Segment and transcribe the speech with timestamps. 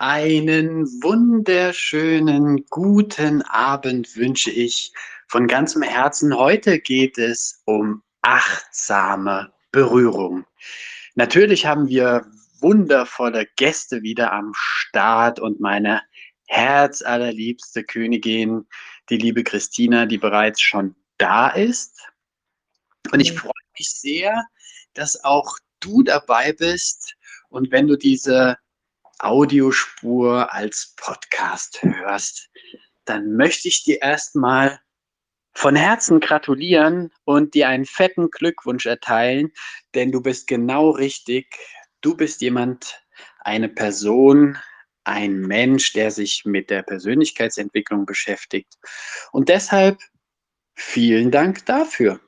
[0.00, 4.92] Einen wunderschönen guten Abend wünsche ich
[5.26, 6.36] von ganzem Herzen.
[6.36, 10.46] Heute geht es um achtsame Berührung.
[11.16, 12.24] Natürlich haben wir
[12.60, 16.02] wundervolle Gäste wieder am Start und meine
[16.46, 18.68] herzallerliebste Königin,
[19.10, 22.00] die liebe Christina, die bereits schon da ist.
[23.10, 24.44] Und ich freue mich sehr,
[24.94, 27.16] dass auch du dabei bist.
[27.48, 28.58] Und wenn du diese
[29.18, 32.48] Audiospur als Podcast hörst,
[33.04, 34.80] dann möchte ich dir erstmal
[35.52, 39.50] von Herzen gratulieren und dir einen fetten Glückwunsch erteilen,
[39.94, 41.46] denn du bist genau richtig.
[42.00, 43.02] Du bist jemand,
[43.40, 44.58] eine Person,
[45.04, 48.74] ein Mensch, der sich mit der Persönlichkeitsentwicklung beschäftigt.
[49.32, 49.98] Und deshalb
[50.74, 52.20] vielen Dank dafür.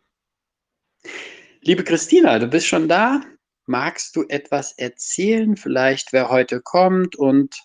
[1.61, 3.21] Liebe Christina, du bist schon da.
[3.71, 7.57] Magst du etwas erzählen, vielleicht wer heute kommt und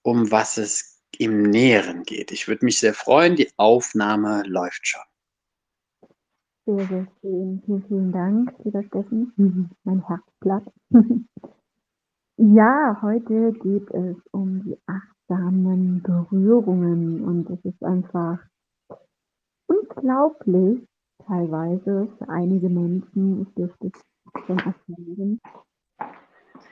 [0.00, 2.32] um was es im Näheren geht?
[2.32, 3.36] Ich würde mich sehr freuen.
[3.36, 5.02] Die Aufnahme läuft schon.
[6.64, 7.62] Sehr, sehr schön.
[7.66, 9.34] Vielen, vielen Dank, lieber Steffen.
[9.84, 10.72] Mein Herzblatt.
[12.38, 18.38] ja, heute geht es um die achtsamen Berührungen und es ist einfach
[19.66, 20.88] unglaublich,
[21.26, 23.42] teilweise für einige Menschen.
[23.42, 24.15] Ich dürfte es
[24.46, 25.40] schon erklären.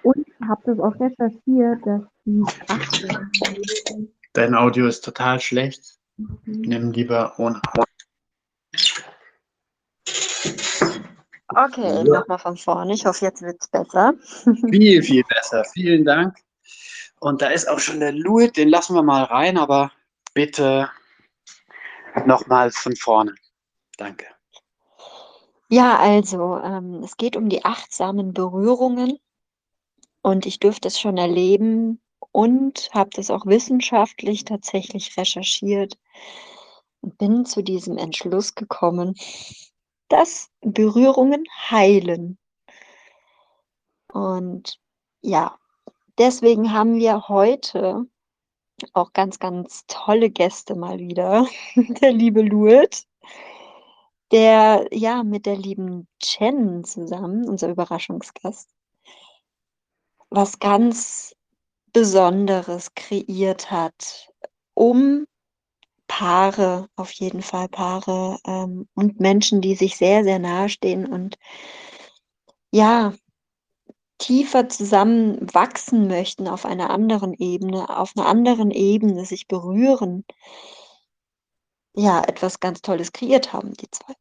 [0.03, 3.31] Und habe das auch recherchiert, dass die achte.
[4.35, 5.97] Dein Audio ist total schlecht.
[6.17, 6.61] Mhm.
[6.61, 7.61] Nimm lieber ohne.
[11.49, 12.05] Okay, ja.
[12.05, 12.95] nochmal von vorne.
[12.95, 14.15] Ich hoffe, jetzt wird es besser.
[14.71, 15.65] viel, viel besser.
[15.73, 16.37] Vielen Dank.
[17.21, 19.93] Und da ist auch schon der Louis, den lassen wir mal rein, aber
[20.35, 20.91] bitte
[22.27, 23.35] nochmal von vorne.
[23.97, 24.27] Danke.
[25.71, 29.19] Ja, also, ähm, es geht um die achtsamen Berührungen
[30.23, 32.01] und ich durfte es schon erleben
[32.33, 35.99] und habe das auch wissenschaftlich tatsächlich recherchiert
[37.01, 39.15] und bin zu diesem Entschluss gekommen,
[40.09, 42.39] dass Berührungen heilen.
[44.13, 44.79] Und
[45.23, 45.59] ja,
[46.19, 48.07] deswegen haben wir heute
[48.93, 51.47] auch ganz, ganz tolle Gäste mal wieder.
[51.77, 53.07] Der liebe Lourdes
[54.35, 58.69] der ja mit der lieben Chen zusammen, unser Überraschungsgast,
[60.29, 61.37] was ganz
[61.93, 64.33] Besonderes kreiert hat,
[64.75, 65.27] um
[66.09, 71.37] Paare, auf jeden Fall Paare ähm, und Menschen, die sich sehr, sehr nahe stehen und
[72.73, 73.15] ja,
[74.19, 80.25] tiefer zusammen wachsen möchten auf einer anderen Ebene, auf einer anderen Ebene sich berühren,
[81.97, 84.15] ja, etwas ganz Tolles kreiert haben, die zwei.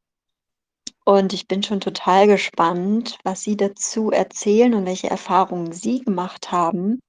[1.05, 6.51] Und ich bin schon total gespannt, was Sie dazu erzählen und welche Erfahrungen Sie gemacht
[6.51, 6.99] haben.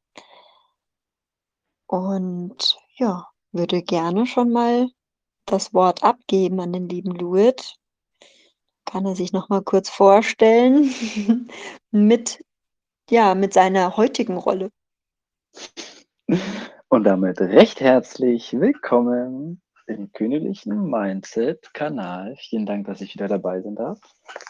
[1.86, 4.88] Und ja, würde gerne schon mal
[5.46, 7.76] das Wort abgeben an den lieben Louis.
[8.84, 10.92] Kann er sich noch mal kurz vorstellen
[11.90, 12.44] mit
[13.10, 14.70] ja, mit seiner heutigen Rolle.
[16.88, 22.36] Und damit recht herzlich willkommen im königlichen Mindset-Kanal.
[22.36, 24.00] Vielen Dank, dass ich wieder dabei sein darf.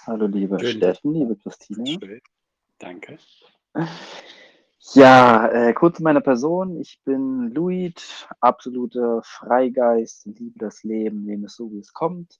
[0.06, 0.76] Hallo, liebe Schön.
[0.76, 1.86] Steffen, liebe Christine.
[1.86, 2.20] Schön.
[2.78, 3.18] Danke.
[4.92, 6.80] Ja, äh, kurz zu meiner Person.
[6.80, 12.38] Ich bin Luid, absoluter Freigeist, liebe das Leben, nehme es so, wie es kommt.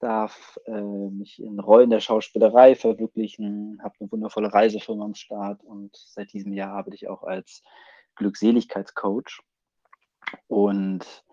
[0.00, 5.94] Darf äh, mich in Rollen der Schauspielerei verwirklichen, habe eine wundervolle Reisefirma am Start und
[5.94, 7.62] seit diesem Jahr arbeite ich auch als
[8.16, 9.42] Glückseligkeitscoach.
[10.48, 11.24] Und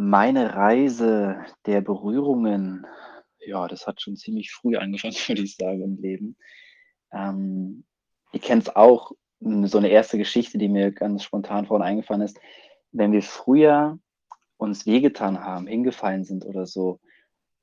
[0.00, 2.86] meine Reise der Berührungen,
[3.44, 6.36] ja, das hat schon ziemlich früh angefangen, würde ich sagen, im Leben.
[7.10, 7.84] Ähm,
[8.30, 9.10] ihr es auch,
[9.40, 12.38] so eine erste Geschichte, die mir ganz spontan vorhin eingefallen ist.
[12.92, 13.98] Wenn wir früher
[14.56, 17.00] uns wehgetan haben, hingefallen sind oder so,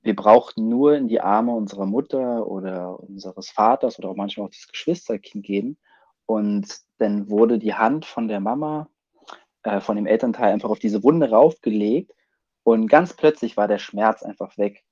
[0.02, 4.52] wir brauchten nur in die Arme unserer Mutter oder unseres Vaters oder auch manchmal auch
[4.52, 5.78] das Geschwisterkind gehen
[6.26, 8.90] und dann wurde die Hand von der Mama,
[9.64, 12.12] äh, von dem Elternteil einfach auf diese Wunde raufgelegt
[12.66, 14.84] und ganz plötzlich war der Schmerz einfach weg.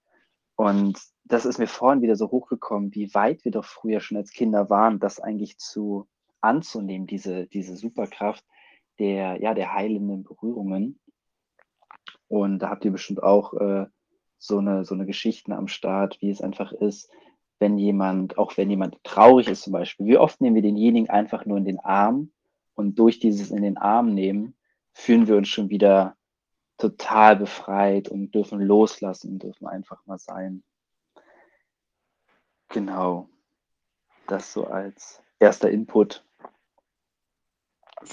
[0.56, 4.32] Und das ist mir vorhin wieder so hochgekommen, wie weit wir doch früher schon als
[4.32, 6.08] Kinder waren, das eigentlich zu
[6.40, 8.46] anzunehmen, diese, diese Superkraft
[9.00, 11.00] der, ja, der heilenden Berührungen.
[12.28, 13.88] Und da habt ihr bestimmt auch äh,
[14.38, 17.10] so, eine, so eine Geschichten am Start, wie es einfach ist,
[17.58, 21.48] wenn jemand, auch wenn jemand traurig ist zum Beispiel, wie oft nehmen wir denjenigen einfach
[21.48, 22.34] nur in den Arm
[22.76, 24.56] und durch dieses in den Arm nehmen,
[24.92, 26.16] fühlen wir uns schon wieder
[26.78, 30.64] total befreit und dürfen loslassen, dürfen einfach mal sein.
[32.70, 33.30] Genau.
[34.28, 36.24] Das so als erster Input.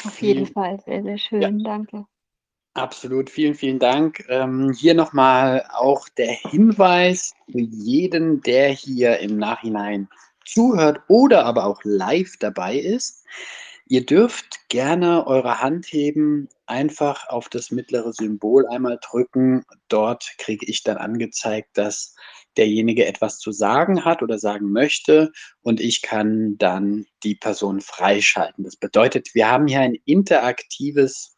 [0.05, 1.51] Auf jeden Fall, sehr, sehr schön, ja.
[1.51, 2.07] danke.
[2.75, 4.25] Absolut, vielen, vielen Dank.
[4.29, 10.09] Ähm, hier nochmal auch der Hinweis für jeden, der hier im Nachhinein
[10.47, 13.27] zuhört oder aber auch live dabei ist.
[13.91, 19.65] Ihr dürft gerne eure Hand heben, einfach auf das mittlere Symbol einmal drücken.
[19.89, 22.15] Dort kriege ich dann angezeigt, dass
[22.57, 25.33] derjenige etwas zu sagen hat oder sagen möchte
[25.63, 28.63] und ich kann dann die Person freischalten.
[28.63, 31.37] Das bedeutet, wir haben hier ein interaktives,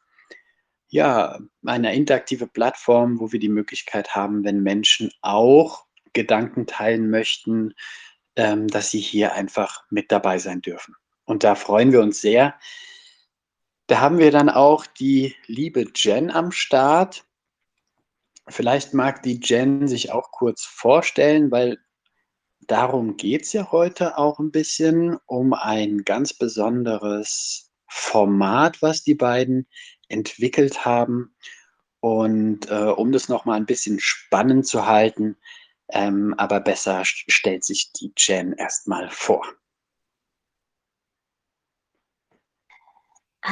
[0.89, 7.73] ja, eine interaktive Plattform, wo wir die Möglichkeit haben, wenn Menschen auch Gedanken teilen möchten,
[8.37, 10.95] ähm, dass sie hier einfach mit dabei sein dürfen.
[11.33, 12.55] Und da freuen wir uns sehr.
[13.87, 17.25] Da haben wir dann auch die liebe Jen am Start.
[18.49, 21.79] Vielleicht mag die Jen sich auch kurz vorstellen, weil
[22.61, 29.15] darum geht es ja heute auch ein bisschen, um ein ganz besonderes Format, was die
[29.15, 29.67] beiden
[30.09, 31.35] entwickelt haben.
[32.01, 35.39] Und äh, um das nochmal ein bisschen spannend zu halten,
[35.89, 39.47] ähm, aber besser stellt sich die Jen erstmal vor.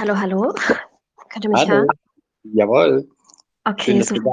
[0.00, 0.54] Hallo, hallo.
[1.28, 1.70] Könnt ihr mich hallo.
[1.72, 1.88] hören?
[2.54, 3.06] Jawohl.
[3.64, 4.32] Okay, Schön, super.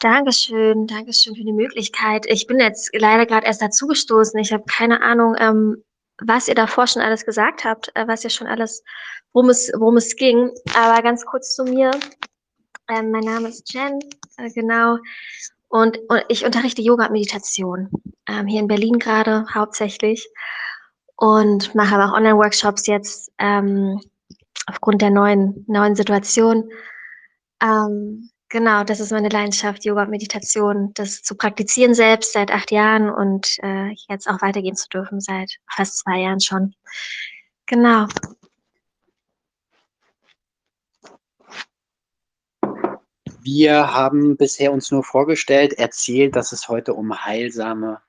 [0.00, 2.26] Dankeschön, Dankeschön für die Möglichkeit.
[2.26, 4.40] Ich bin jetzt leider gerade erst dazugestoßen.
[4.40, 5.84] Ich habe keine Ahnung, ähm,
[6.20, 8.82] was ihr davor schon alles gesagt habt, äh, was ihr schon alles,
[9.32, 10.50] worum es, worum es ging.
[10.76, 11.92] Aber ganz kurz zu mir.
[12.90, 14.00] Ähm, mein Name ist Jen,
[14.38, 14.98] äh, genau.
[15.68, 17.90] Und, und, ich unterrichte Yoga und Meditation.
[18.26, 20.28] Ähm, hier in Berlin gerade hauptsächlich.
[21.14, 24.00] Und mache aber auch Online-Workshops jetzt ähm,
[24.66, 26.70] aufgrund der neuen, neuen Situation.
[27.62, 32.70] Ähm, Genau, das ist meine Leidenschaft, Yoga und Meditation, das zu praktizieren selbst seit acht
[32.70, 36.74] Jahren und äh, jetzt auch weitergehen zu dürfen seit fast zwei Jahren schon.
[37.64, 38.08] Genau.
[43.40, 48.02] Wir haben bisher uns nur vorgestellt, erzählt, dass es heute um heilsame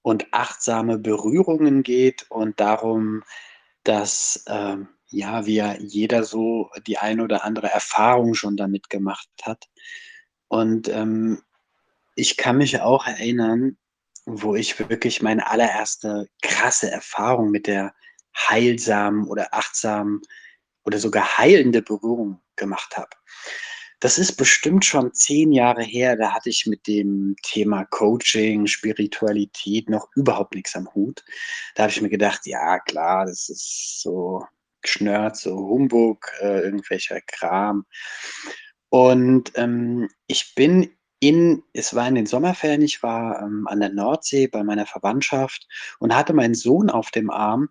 [0.00, 3.24] und achtsame Berührungen geht und darum,
[3.84, 9.68] dass ähm, ja, wir jeder so die ein oder andere Erfahrung schon damit gemacht hat.
[10.48, 11.42] Und ähm,
[12.14, 13.76] ich kann mich auch erinnern,
[14.24, 17.94] wo ich wirklich meine allererste krasse Erfahrung mit der
[18.36, 20.20] heilsamen oder achtsamen
[20.84, 23.10] oder sogar heilende Berührung gemacht habe.
[24.00, 26.16] Das ist bestimmt schon zehn Jahre her.
[26.16, 31.24] Da hatte ich mit dem Thema Coaching, Spiritualität noch überhaupt nichts am Hut.
[31.74, 34.44] Da habe ich mir gedacht, ja klar, das ist so
[34.86, 37.84] Schnörz, so Humbug, äh, irgendwelcher Kram.
[38.88, 43.90] Und ähm, ich bin in, es war in den Sommerferien, ich war ähm, an der
[43.90, 45.66] Nordsee bei meiner Verwandtschaft
[45.98, 47.70] und hatte meinen Sohn auf dem Arm.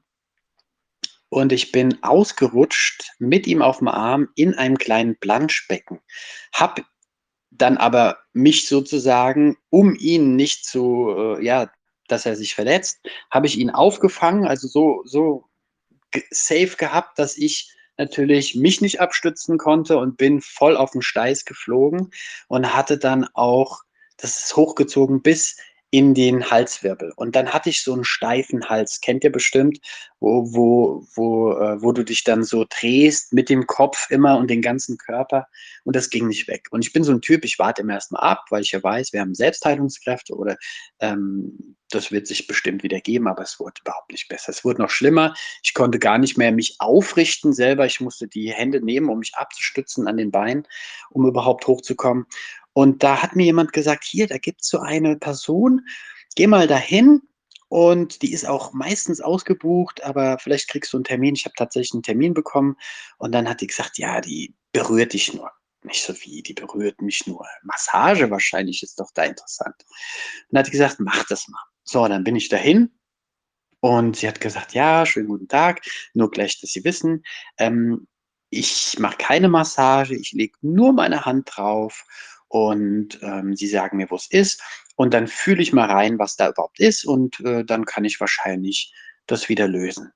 [1.30, 6.00] Und ich bin ausgerutscht mit ihm auf dem Arm in einem kleinen Planschbecken.
[6.54, 6.82] Hab
[7.52, 11.70] dann aber mich sozusagen, um ihn nicht zu, äh, ja,
[12.08, 13.00] dass er sich verletzt,
[13.32, 15.50] habe ich ihn aufgefangen, also so, so
[16.30, 21.46] safe gehabt, dass ich natürlich mich nicht abstützen konnte und bin voll auf den Steiß
[21.46, 22.12] geflogen
[22.48, 23.84] und hatte dann auch,
[24.18, 25.58] das ist hochgezogen bis
[25.92, 27.14] in den Halswirbel.
[27.16, 29.80] Und dann hatte ich so einen steifen Hals, kennt ihr bestimmt,
[30.20, 34.50] wo, wo, wo, äh, wo du dich dann so drehst mit dem Kopf immer und
[34.50, 35.48] den ganzen Körper.
[35.84, 36.68] Und das ging nicht weg.
[36.72, 39.14] Und ich bin so ein Typ, ich warte immer erstmal ab, weil ich ja weiß,
[39.14, 40.58] wir haben Selbstheilungskräfte oder
[41.00, 44.50] ähm, das wird sich bestimmt wieder geben, aber es wurde überhaupt nicht besser.
[44.50, 45.34] Es wurde noch schlimmer.
[45.64, 47.86] Ich konnte gar nicht mehr mich aufrichten selber.
[47.86, 50.68] Ich musste die Hände nehmen, um mich abzustützen an den Beinen,
[51.12, 52.26] um überhaupt hochzukommen.
[52.76, 55.88] Und da hat mir jemand gesagt, hier, da gibt es so eine Person,
[56.36, 57.22] geh mal dahin
[57.70, 61.36] und die ist auch meistens ausgebucht, aber vielleicht kriegst du einen Termin.
[61.36, 62.76] Ich habe tatsächlich einen Termin bekommen
[63.18, 65.50] und dann hat die gesagt, ja, die berührt dich nur.
[65.84, 67.46] Nicht so wie, die berührt mich nur.
[67.64, 69.76] Massage wahrscheinlich ist doch da interessant.
[69.78, 71.64] Und dann hat die gesagt, mach das mal.
[71.86, 72.92] So, dann bin ich dahin
[73.80, 75.82] und sie hat gesagt, ja, schönen guten Tag,
[76.14, 77.24] nur gleich, dass Sie wissen,
[77.58, 78.06] ähm,
[78.50, 82.04] ich mache keine Massage, ich lege nur meine Hand drauf
[82.56, 84.64] und ähm, sie sagen mir, wo es ist.
[84.96, 88.22] Und dann fühle ich mal rein, was da überhaupt ist und äh, dann kann ich
[88.22, 88.94] wahrscheinlich
[89.28, 90.14] das wieder lösen.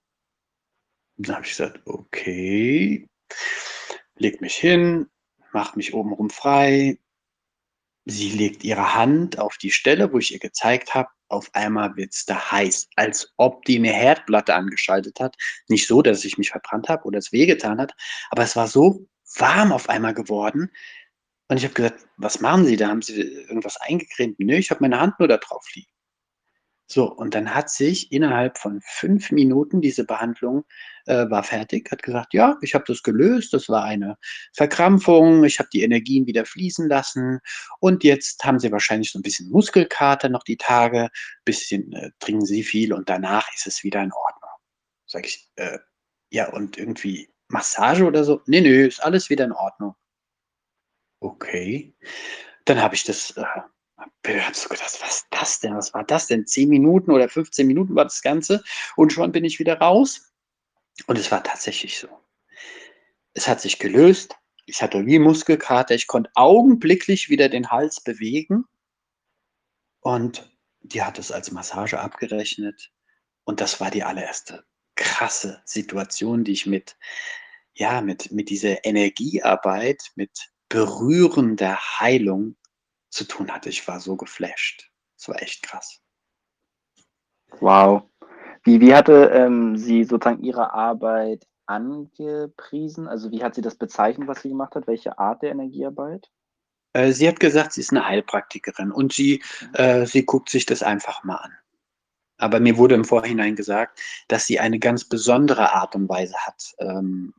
[1.17, 3.09] Und dann habe ich gesagt, okay,
[4.15, 5.07] leg mich hin,
[5.51, 6.97] mach mich obenrum frei.
[8.05, 11.09] Sie legt ihre Hand auf die Stelle, wo ich ihr gezeigt habe.
[11.27, 15.35] Auf einmal wird es da heiß, als ob die eine Herdplatte angeschaltet hat.
[15.67, 17.93] Nicht so, dass ich mich verbrannt habe oder es wehgetan hat,
[18.29, 19.05] aber es war so
[19.35, 20.71] warm auf einmal geworden,
[21.49, 22.89] und ich habe gesagt, was machen Sie da?
[22.89, 24.39] Haben Sie irgendwas eingecremt?
[24.39, 25.91] Nö, ich habe meine Hand nur da drauf liegen.
[26.91, 30.65] So, und dann hat sich innerhalb von fünf Minuten diese Behandlung
[31.05, 34.17] äh, war fertig, hat gesagt, ja, ich habe das gelöst, das war eine
[34.53, 37.41] Verkrampfung, ich habe die Energien wieder fließen lassen
[37.79, 41.09] und jetzt haben Sie wahrscheinlich so ein bisschen Muskelkater noch die Tage,
[41.45, 44.51] bisschen äh, trinken Sie viel und danach ist es wieder in Ordnung.
[45.05, 45.77] Sag ich, äh,
[46.31, 48.41] ja, und irgendwie Massage oder so?
[48.47, 49.95] Nee, nee, ist alles wieder in Ordnung.
[51.19, 51.93] Okay.
[52.65, 53.43] Dann habe ich das äh,
[54.27, 55.75] habe so gedacht, was ist das denn?
[55.75, 56.45] Was war das denn?
[56.45, 58.63] 10 Minuten oder 15 Minuten war das Ganze
[58.95, 60.31] und schon bin ich wieder raus.
[61.07, 62.07] Und es war tatsächlich so.
[63.33, 64.35] Es hat sich gelöst.
[64.65, 65.95] Ich hatte wie Muskelkater.
[65.95, 68.65] Ich konnte augenblicklich wieder den Hals bewegen.
[70.01, 72.91] Und die hat es als Massage abgerechnet.
[73.43, 74.63] Und das war die allererste
[74.95, 76.97] krasse Situation, die ich mit,
[77.73, 82.55] ja, mit, mit dieser Energiearbeit, mit berührender Heilung
[83.09, 83.69] zu tun hatte.
[83.69, 84.91] Ich war so geflasht.
[85.17, 85.99] Es war echt krass.
[87.59, 88.03] Wow.
[88.63, 93.07] Wie, wie hatte ähm, sie sozusagen ihre Arbeit angepriesen?
[93.07, 94.87] Also wie hat sie das bezeichnet, was sie gemacht hat?
[94.87, 96.29] Welche Art der Energiearbeit?
[96.93, 99.75] Äh, sie hat gesagt, sie ist eine Heilpraktikerin und sie, mhm.
[99.75, 101.53] äh, sie guckt sich das einfach mal an.
[102.37, 103.99] Aber mir wurde im Vorhinein gesagt,
[104.29, 107.33] dass sie eine ganz besondere Art und Weise hat, ähm,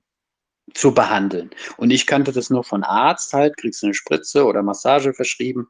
[0.75, 1.51] zu behandeln.
[1.77, 5.69] Und ich kannte das nur von Arzt halt, kriegst du eine Spritze oder Massage verschrieben.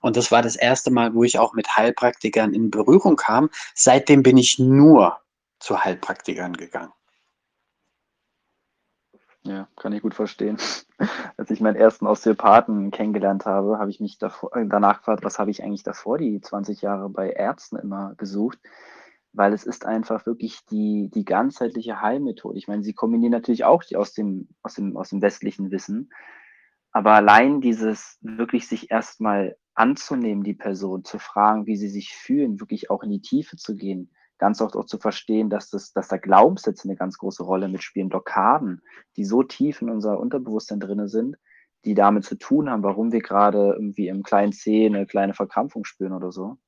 [0.00, 3.50] Und das war das erste Mal, wo ich auch mit Heilpraktikern in Berührung kam.
[3.74, 5.18] Seitdem bin ich nur
[5.58, 6.92] zu Heilpraktikern gegangen.
[9.42, 10.58] Ja, kann ich gut verstehen.
[11.38, 15.38] Als ich meinen ersten Osteopathen kennengelernt habe, habe ich mich davor, äh, danach gefragt, was
[15.38, 18.58] habe ich eigentlich davor die 20 Jahre bei Ärzten immer gesucht
[19.32, 22.58] weil es ist einfach wirklich die, die ganzheitliche Heilmethode.
[22.58, 26.10] Ich meine, sie kombinieren natürlich auch die aus dem, aus dem, aus dem westlichen Wissen,
[26.92, 32.60] aber allein dieses wirklich sich erstmal anzunehmen, die Person, zu fragen, wie sie sich fühlen,
[32.60, 36.08] wirklich auch in die Tiefe zu gehen, ganz oft auch zu verstehen, dass, das, dass
[36.08, 38.82] da Glaubenssätze eine ganz große Rolle mitspielen, Blockaden,
[39.16, 41.36] die so tief in unser Unterbewusstsein drinne sind,
[41.84, 45.84] die damit zu tun haben, warum wir gerade irgendwie im kleinen C eine kleine Verkrampfung
[45.84, 46.58] spüren oder so.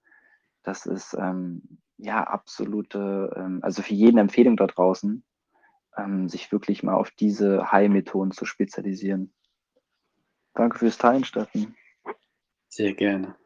[0.63, 5.25] Das ist, ähm, ja, absolute, ähm, also für jeden Empfehlung da draußen,
[5.97, 9.33] ähm, sich wirklich mal auf diese Heilmethoden zu spezialisieren.
[10.55, 11.77] Danke fürs Teilen, Steffen.
[12.69, 13.37] Sehr gerne.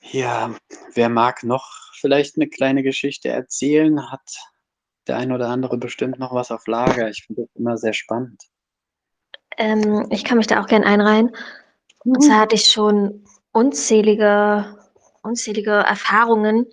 [0.00, 0.54] Ja,
[0.94, 4.10] wer mag noch vielleicht eine kleine Geschichte erzählen?
[4.10, 4.38] Hat
[5.06, 7.10] der ein oder andere bestimmt noch was auf Lager?
[7.10, 8.42] Ich finde das immer sehr spannend.
[9.58, 11.36] Ähm, ich kann mich da auch gern einreihen.
[12.04, 14.77] Und zwar hatte ich schon unzählige
[15.22, 16.66] unzählige Erfahrungen.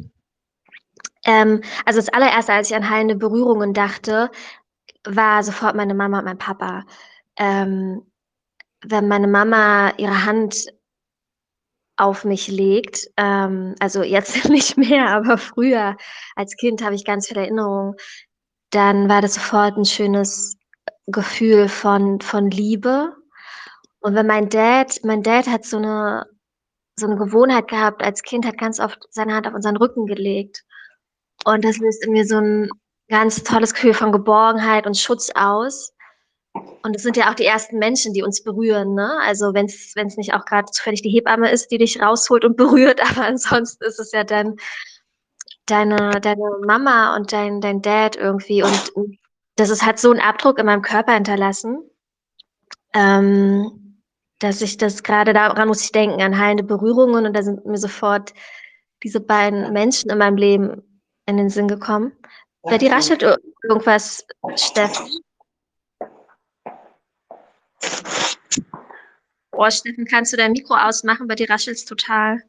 [1.26, 4.32] Ähm, also das allererste, als ich an heilende Berührungen dachte,
[5.06, 6.84] war sofort meine Mama und mein Papa.
[7.38, 8.04] Ähm,
[8.84, 10.68] wenn meine Mama ihre Hand
[11.98, 15.98] auf mich legt, ähm, also jetzt nicht mehr, aber früher
[16.36, 17.96] als Kind habe ich ganz viele Erinnerungen,
[18.72, 20.58] dann war das sofort ein schönes
[21.08, 23.16] Gefühl von, von Liebe.
[24.00, 26.26] Und wenn mein Dad, mein Dad hat so eine
[26.98, 30.64] so eine Gewohnheit gehabt, als Kind hat ganz oft seine Hand auf unseren Rücken gelegt.
[31.44, 32.70] Und das löst in mir so ein
[33.10, 35.94] ganz tolles Gefühl von Geborgenheit und Schutz aus.
[36.84, 38.94] Und es sind ja auch die ersten Menschen, die uns berühren.
[38.94, 39.18] Ne?
[39.24, 43.02] Also wenn es nicht auch gerade zufällig die Hebamme ist, die dich rausholt und berührt,
[43.02, 44.56] aber ansonsten ist es ja dann
[45.66, 48.64] deine, deine Mama und dein, dein Dad irgendwie.
[48.64, 49.18] Und
[49.58, 51.80] das ist, hat so einen Abdruck in meinem Körper hinterlassen.
[52.94, 53.85] Ähm,
[54.40, 57.78] dass ich das gerade daran muss ich denken, an heilende Berührungen und da sind mir
[57.78, 58.34] sofort
[59.04, 62.14] diese beiden Menschen in meinem Leben in den Sinn gekommen.
[62.64, 63.24] Bei dir raschelt
[63.64, 64.26] irgendwas,
[64.56, 65.08] Steffen.
[69.52, 71.28] Boah, Steffen, kannst du dein Mikro ausmachen?
[71.28, 72.42] Bei dir raschelt es total.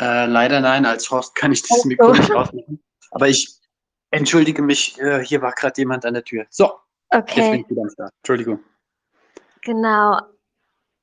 [0.00, 2.82] Äh, leider nein, als Horst kann ich das Mikro nicht ausmachen.
[3.10, 3.60] Aber ich
[4.10, 6.46] entschuldige mich, äh, hier war gerade jemand an der Tür.
[6.50, 6.72] So,
[7.10, 7.40] okay.
[7.40, 8.08] jetzt bin ich wieder da.
[8.22, 8.60] Entschuldigung.
[9.62, 10.20] Genau,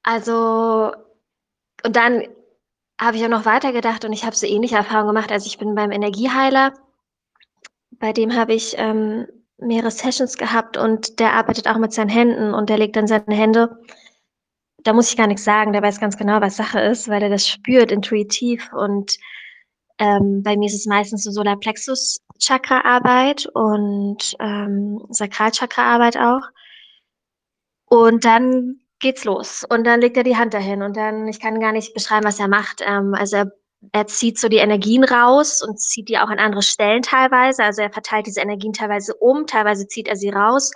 [0.03, 0.91] also,
[1.83, 2.23] und dann
[2.99, 5.31] habe ich auch noch weitergedacht und ich habe so ähnliche Erfahrungen gemacht.
[5.31, 6.73] Also ich bin beim Energieheiler,
[7.91, 9.27] bei dem habe ich ähm,
[9.57, 13.35] mehrere Sessions gehabt und der arbeitet auch mit seinen Händen und der legt dann seine
[13.35, 13.77] Hände.
[14.83, 17.29] Da muss ich gar nichts sagen, der weiß ganz genau, was Sache ist, weil er
[17.29, 19.17] das spürt intuitiv und
[19.99, 26.41] ähm, bei mir ist es meistens so Solarplexus-Chakra-Arbeit und ähm, Sakralchakra-Arbeit auch.
[27.85, 29.65] Und dann geht's los.
[29.69, 32.39] Und dann legt er die Hand dahin und dann, ich kann gar nicht beschreiben, was
[32.39, 32.81] er macht.
[32.85, 33.51] Ähm, also er,
[33.91, 37.63] er zieht so die Energien raus und zieht die auch an andere Stellen teilweise.
[37.63, 40.71] Also er verteilt diese Energien teilweise um, teilweise zieht er sie raus.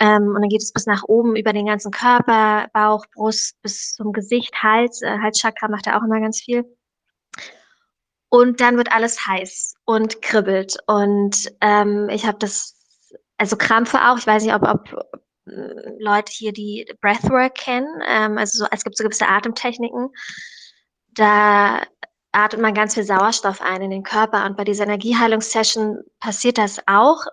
[0.00, 3.94] Ähm, und dann geht es bis nach oben über den ganzen Körper, Bauch, Brust, bis
[3.94, 5.02] zum Gesicht, Hals.
[5.02, 6.64] Äh, Halschakra macht er auch immer ganz viel.
[8.30, 10.76] und dann wird alles heiß und kribbelt.
[10.86, 12.74] Und ähm, ich habe das,
[13.38, 15.02] also Krampfe auch, ich weiß nicht, ob, ob
[15.98, 18.02] Leute hier die Breathwork kennen.
[18.06, 20.10] Ähm, also so, es gibt so gewisse Atemtechniken.
[21.08, 21.82] Da
[22.32, 24.44] atmet man ganz viel Sauerstoff ein in den Körper.
[24.44, 27.24] Und bei dieser Energieheilungssession passiert das auch.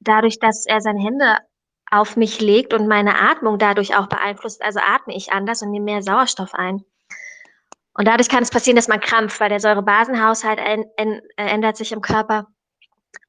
[0.00, 1.38] Dadurch, dass er seine Hände
[1.90, 5.84] auf mich legt und meine Atmung dadurch auch beeinflusst, also atme ich anders und nehme
[5.84, 6.84] mehr Sauerstoff ein.
[7.96, 12.00] Und dadurch kann es passieren, dass man krampft, weil der Säurebasenhaushalt äh, ändert sich im
[12.00, 12.48] Körper.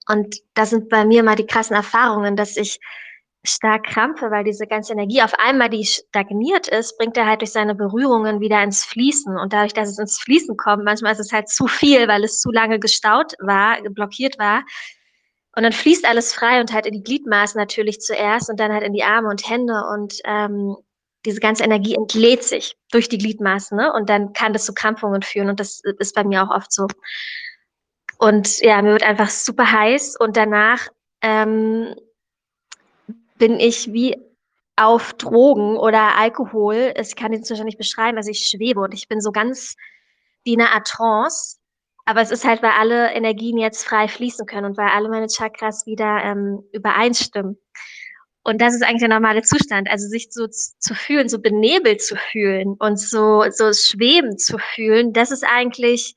[0.07, 2.79] Und das sind bei mir mal die krassen Erfahrungen, dass ich
[3.45, 7.51] stark krampfe, weil diese ganze Energie auf einmal, die stagniert ist, bringt er halt durch
[7.51, 9.37] seine Berührungen wieder ins Fließen.
[9.37, 12.39] Und dadurch, dass es ins Fließen kommt, manchmal ist es halt zu viel, weil es
[12.39, 14.63] zu lange gestaut war, blockiert war.
[15.55, 18.83] Und dann fließt alles frei und halt in die Gliedmaßen natürlich zuerst und dann halt
[18.83, 19.83] in die Arme und Hände.
[19.93, 20.75] Und ähm,
[21.25, 23.93] diese ganze Energie entlädt sich durch die Gliedmaßen, ne?
[23.93, 25.49] Und dann kann das zu Krampfungen führen.
[25.49, 26.87] Und das ist bei mir auch oft so.
[28.17, 30.87] Und ja, mir wird einfach super heiß und danach
[31.21, 31.95] ähm,
[33.37, 34.17] bin ich wie
[34.75, 36.93] auf Drogen oder Alkohol.
[36.99, 38.17] Ich kann den Zustand nicht beschreiben.
[38.17, 39.75] Also ich schwebe und ich bin so ganz
[40.43, 41.57] wie in einer Art Trance.
[42.05, 45.27] Aber es ist halt, weil alle Energien jetzt frei fließen können und weil alle meine
[45.27, 47.57] Chakras wieder ähm, übereinstimmen.
[48.43, 49.89] Und das ist eigentlich der normale Zustand.
[49.89, 55.13] Also sich so zu fühlen, so benebelt zu fühlen und so, so schwebend zu fühlen,
[55.13, 56.13] das ist eigentlich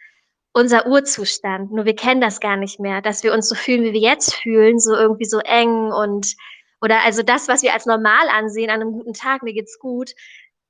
[0.53, 1.73] unser Urzustand.
[1.73, 4.35] Nur wir kennen das gar nicht mehr, dass wir uns so fühlen, wie wir jetzt
[4.35, 6.35] fühlen, so irgendwie so eng und,
[6.81, 10.15] oder also das, was wir als normal ansehen an einem guten Tag, mir geht's gut,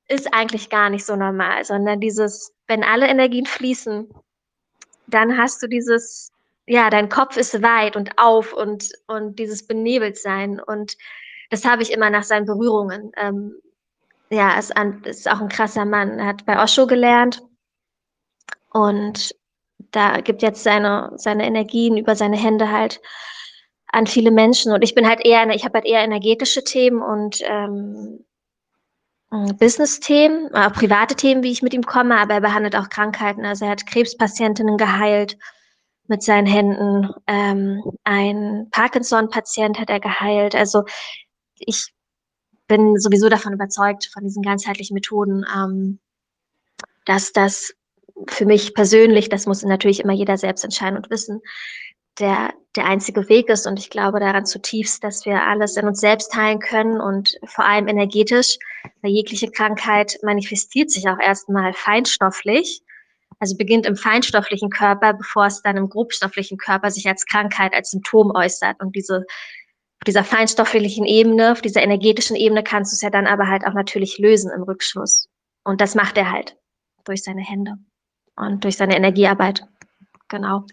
[0.08, 4.08] ist eigentlich gar nicht so normal, sondern dieses, wenn alle Energien fließen,
[5.06, 6.32] dann hast du dieses,
[6.66, 10.96] ja, dein Kopf ist weit und auf und, und dieses Benebeltsein und
[11.50, 13.12] das habe ich immer nach seinen Berührungen.
[13.16, 13.54] Ähm,
[14.30, 16.18] ja, ist, ein, ist auch ein krasser Mann.
[16.18, 17.42] Er hat bei Osho gelernt
[18.70, 19.34] und
[19.90, 23.00] da gibt jetzt seine, seine Energien über seine Hände halt
[23.88, 24.72] an viele Menschen.
[24.72, 28.24] Und ich bin halt eher, ich habe halt eher energetische Themen und ähm,
[29.30, 33.44] Business-Themen, äh, private Themen, wie ich mit ihm komme, aber er behandelt auch Krankheiten.
[33.44, 35.36] Also er hat Krebspatientinnen geheilt
[36.06, 37.10] mit seinen Händen.
[37.26, 40.54] Ähm, ein Parkinson-Patient hat er geheilt.
[40.54, 40.84] Also
[41.58, 41.92] ich
[42.66, 45.98] bin sowieso davon überzeugt, von diesen ganzheitlichen Methoden, ähm,
[47.04, 47.74] dass das
[48.28, 51.40] für mich persönlich, das muss natürlich immer jeder selbst entscheiden und wissen,
[52.18, 53.66] der, der einzige Weg ist.
[53.66, 57.64] Und ich glaube daran zutiefst, dass wir alles in uns selbst heilen können und vor
[57.64, 58.58] allem energetisch,
[59.02, 62.82] weil jegliche Krankheit manifestiert sich auch erstmal feinstofflich.
[63.40, 67.90] Also beginnt im feinstofflichen Körper, bevor es dann im grobstofflichen Körper sich als Krankheit, als
[67.90, 68.80] Symptom äußert.
[68.80, 69.24] Und diese
[70.00, 73.66] auf dieser feinstofflichen Ebene, auf dieser energetischen Ebene kannst du es ja dann aber halt
[73.66, 75.28] auch natürlich lösen im Rückschluss.
[75.64, 76.56] Und das macht er halt
[77.04, 77.74] durch seine Hände
[78.36, 79.66] und durch seine Energiearbeit.
[80.28, 80.64] Genau.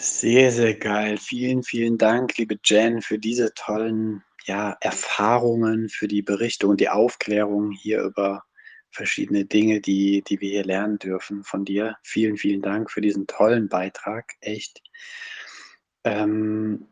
[0.00, 1.18] Sehr, sehr geil.
[1.18, 6.88] Vielen, vielen Dank, liebe Jen, für diese tollen ja, Erfahrungen, für die Berichte und die
[6.88, 8.44] Aufklärung hier über
[8.90, 11.96] verschiedene Dinge, die, die wir hier lernen dürfen von dir.
[12.04, 14.34] Vielen, vielen Dank für diesen tollen Beitrag.
[14.40, 14.80] Echt.
[16.04, 16.86] Ähm,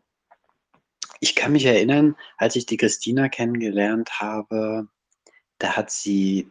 [1.20, 4.88] ich kann mich erinnern, als ich die Christina kennengelernt habe,
[5.58, 6.50] da hat sie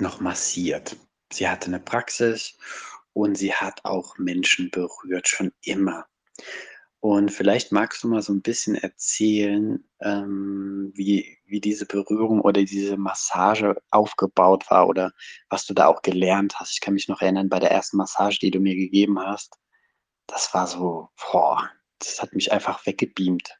[0.00, 0.96] noch massiert.
[1.32, 2.58] Sie hatte eine Praxis
[3.12, 6.06] und sie hat auch Menschen berührt, schon immer.
[7.00, 12.64] Und vielleicht magst du mal so ein bisschen erzählen, ähm, wie, wie diese Berührung oder
[12.64, 15.12] diese Massage aufgebaut war oder
[15.48, 16.72] was du da auch gelernt hast.
[16.72, 19.54] Ich kann mich noch erinnern, bei der ersten Massage, die du mir gegeben hast,
[20.26, 23.56] das war so, boah, das hat mich einfach weggebeamt.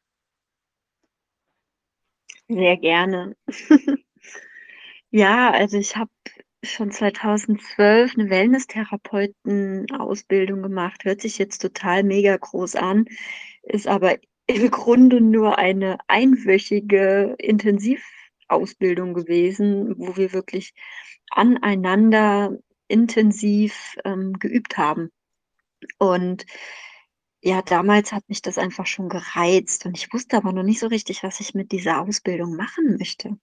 [2.49, 3.35] Sehr gerne.
[5.11, 6.11] Ja, also ich habe
[6.63, 11.05] schon 2012 eine Wellness-Therapeuten-Ausbildung gemacht.
[11.05, 13.05] Hört sich jetzt total mega groß an,
[13.63, 14.17] ist aber
[14.47, 20.73] im Grunde nur eine einwöchige Intensivausbildung gewesen, wo wir wirklich
[21.31, 25.11] aneinander intensiv ähm, geübt haben.
[25.97, 26.45] Und
[27.41, 30.87] ja, damals hat mich das einfach schon gereizt und ich wusste aber noch nicht so
[30.87, 33.29] richtig, was ich mit dieser Ausbildung machen möchte.
[33.29, 33.39] Und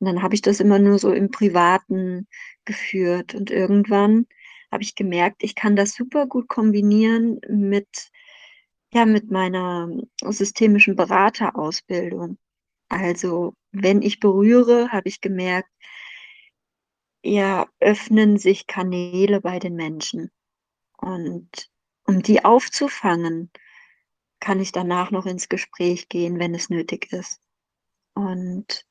[0.00, 2.26] dann habe ich das immer nur so im Privaten
[2.64, 4.26] geführt und irgendwann
[4.72, 8.10] habe ich gemerkt, ich kann das super gut kombinieren mit,
[8.92, 9.88] ja, mit meiner
[10.22, 12.38] systemischen Beraterausbildung.
[12.88, 15.68] Also, wenn ich berühre, habe ich gemerkt,
[17.22, 20.30] ja, öffnen sich Kanäle bei den Menschen.
[20.98, 21.70] Und
[22.06, 23.50] um die aufzufangen,
[24.40, 27.40] kann ich danach noch ins Gespräch gehen, wenn es nötig ist.
[28.14, 28.86] Und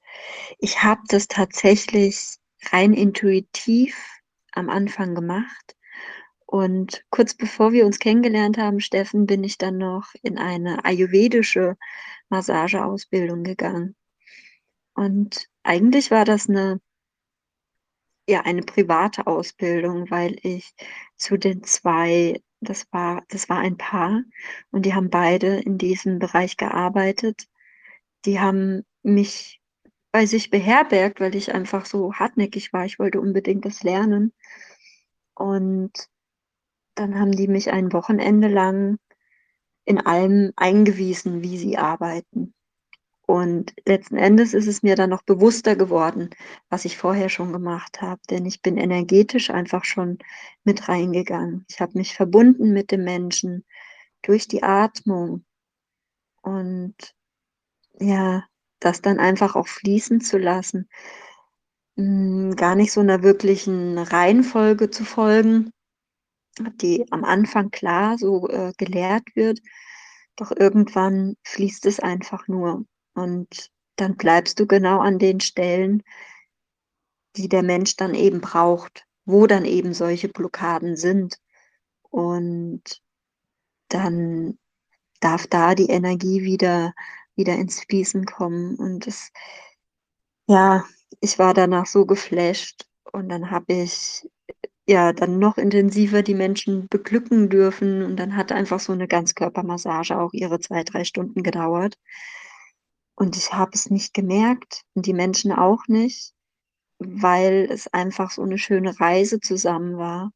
[0.59, 2.37] ich habe das tatsächlich
[2.71, 3.97] rein intuitiv
[4.53, 5.75] am Anfang gemacht
[6.45, 11.77] Und kurz bevor wir uns kennengelernt haben, Steffen, bin ich dann noch in eine ayurvedische
[12.29, 13.95] Massageausbildung gegangen.
[14.95, 16.79] Und eigentlich war das eine,
[18.27, 20.73] ja, eine private Ausbildung, weil ich
[21.15, 24.23] zu den zwei, das war, das war ein Paar
[24.71, 27.47] und die haben beide in diesem Bereich gearbeitet.
[28.25, 29.61] Die haben mich
[30.11, 32.85] bei sich beherbergt, weil ich einfach so hartnäckig war.
[32.85, 34.33] Ich wollte unbedingt das lernen.
[35.35, 35.91] Und
[36.95, 38.99] dann haben die mich ein Wochenende lang
[39.85, 42.53] in allem eingewiesen, wie sie arbeiten.
[43.25, 46.29] Und letzten Endes ist es mir dann noch bewusster geworden,
[46.69, 50.19] was ich vorher schon gemacht habe, denn ich bin energetisch einfach schon
[50.65, 51.65] mit reingegangen.
[51.69, 53.63] Ich habe mich verbunden mit dem Menschen
[54.23, 55.45] durch die Atmung.
[56.41, 56.95] Und
[57.99, 58.43] ja,
[58.79, 60.89] das dann einfach auch fließen zu lassen,
[61.95, 65.71] hm, gar nicht so einer wirklichen Reihenfolge zu folgen,
[66.81, 69.61] die am Anfang klar so äh, gelehrt wird,
[70.35, 76.03] doch irgendwann fließt es einfach nur und dann bleibst du genau an den Stellen,
[77.35, 81.37] die der Mensch dann eben braucht, wo dann eben solche Blockaden sind
[82.09, 83.01] und
[83.89, 84.57] dann
[85.19, 86.93] darf da die Energie wieder
[87.35, 88.75] wieder ins Fließen kommen.
[88.75, 89.31] Und es,
[90.47, 90.85] ja,
[91.19, 94.27] ich war danach so geflasht und dann habe ich
[94.87, 100.19] ja dann noch intensiver die Menschen beglücken dürfen und dann hat einfach so eine Ganzkörpermassage
[100.19, 101.97] auch ihre zwei, drei Stunden gedauert.
[103.15, 106.33] Und ich habe es nicht gemerkt und die Menschen auch nicht,
[106.99, 110.31] weil es einfach so eine schöne Reise zusammen war.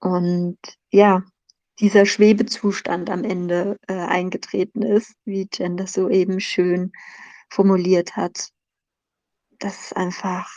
[0.00, 0.58] Und
[0.90, 1.22] ja,
[1.80, 6.92] dieser Schwebezustand am Ende äh, eingetreten ist, wie Jen das so eben schön
[7.50, 8.50] formuliert hat.
[9.58, 10.50] Dass einfach,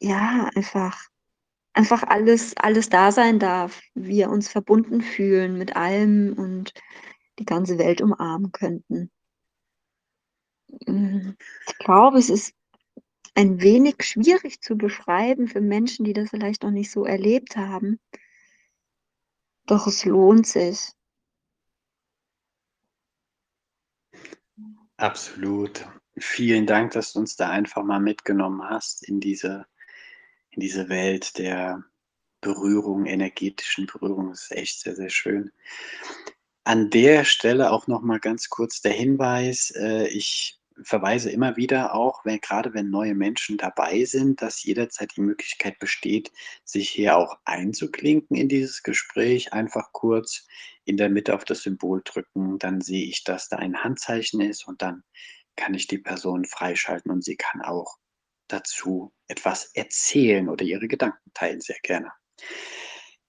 [0.00, 1.08] ja, einfach,
[1.72, 6.74] einfach alles, alles da sein darf, wir uns verbunden fühlen mit allem und
[7.38, 9.10] die ganze Welt umarmen könnten.
[10.86, 11.30] Mm,
[11.66, 12.54] ich glaube, es ist
[13.34, 18.00] ein wenig schwierig zu beschreiben für Menschen, die das vielleicht noch nicht so erlebt haben.
[19.66, 20.92] Doch es lohnt sich.
[24.96, 25.86] Absolut.
[26.18, 29.66] Vielen Dank, dass du uns da einfach mal mitgenommen hast in diese,
[30.50, 31.84] in diese Welt der
[32.40, 34.30] Berührung, energetischen Berührung.
[34.30, 35.52] Das ist echt sehr, sehr schön.
[36.64, 39.70] An der Stelle auch noch mal ganz kurz der Hinweis.
[39.70, 45.16] Äh, ich verweise immer wieder auch, wenn, gerade wenn neue Menschen dabei sind, dass jederzeit
[45.16, 46.32] die Möglichkeit besteht,
[46.64, 49.52] sich hier auch einzuklinken in dieses Gespräch.
[49.52, 50.46] Einfach kurz
[50.84, 54.66] in der Mitte auf das Symbol drücken, dann sehe ich, dass da ein Handzeichen ist
[54.66, 55.02] und dann
[55.56, 57.98] kann ich die Person freischalten und sie kann auch
[58.46, 62.10] dazu etwas erzählen oder ihre Gedanken teilen, sehr gerne.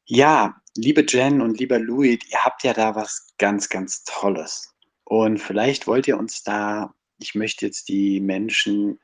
[0.05, 4.73] Ja, liebe Jen und lieber Louis, ihr habt ja da was ganz, ganz Tolles.
[5.03, 8.99] Und vielleicht wollt ihr uns da ich möchte jetzt die Menschen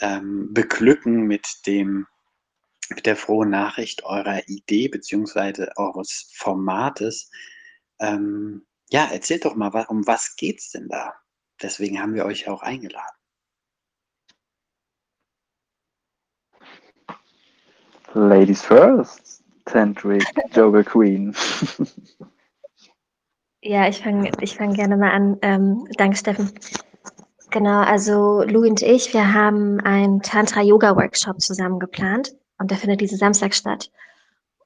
[0.00, 2.06] ähm, beglücken mit dem
[2.90, 5.68] mit der frohen Nachricht eurer Idee bzw.
[5.76, 7.30] eures Formates.
[8.00, 11.14] Ähm, ja, erzählt doch mal, um was geht es denn da?
[11.62, 13.16] Deswegen haben wir euch auch eingeladen.
[18.14, 21.34] Ladies first, Tantric Yoga Queen.
[23.62, 25.38] ja, ich fange ich fang gerne mal an.
[25.40, 26.52] Ähm, danke, Steffen.
[27.52, 33.18] Genau, also Lou und ich, wir haben einen Tantra-Yoga-Workshop zusammen geplant und der findet diesen
[33.18, 33.90] Samstag statt.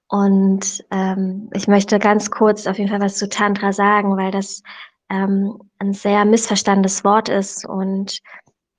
[0.06, 4.62] Und ähm, ich möchte ganz kurz auf jeden Fall was zu Tantra sagen, weil das
[5.10, 8.20] ähm, ein sehr missverstandenes Wort ist und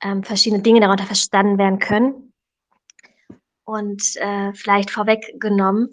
[0.02, 2.32] ähm, verschiedene Dinge darunter verstanden werden können.
[3.66, 5.90] Und äh, vielleicht vorweggenommen,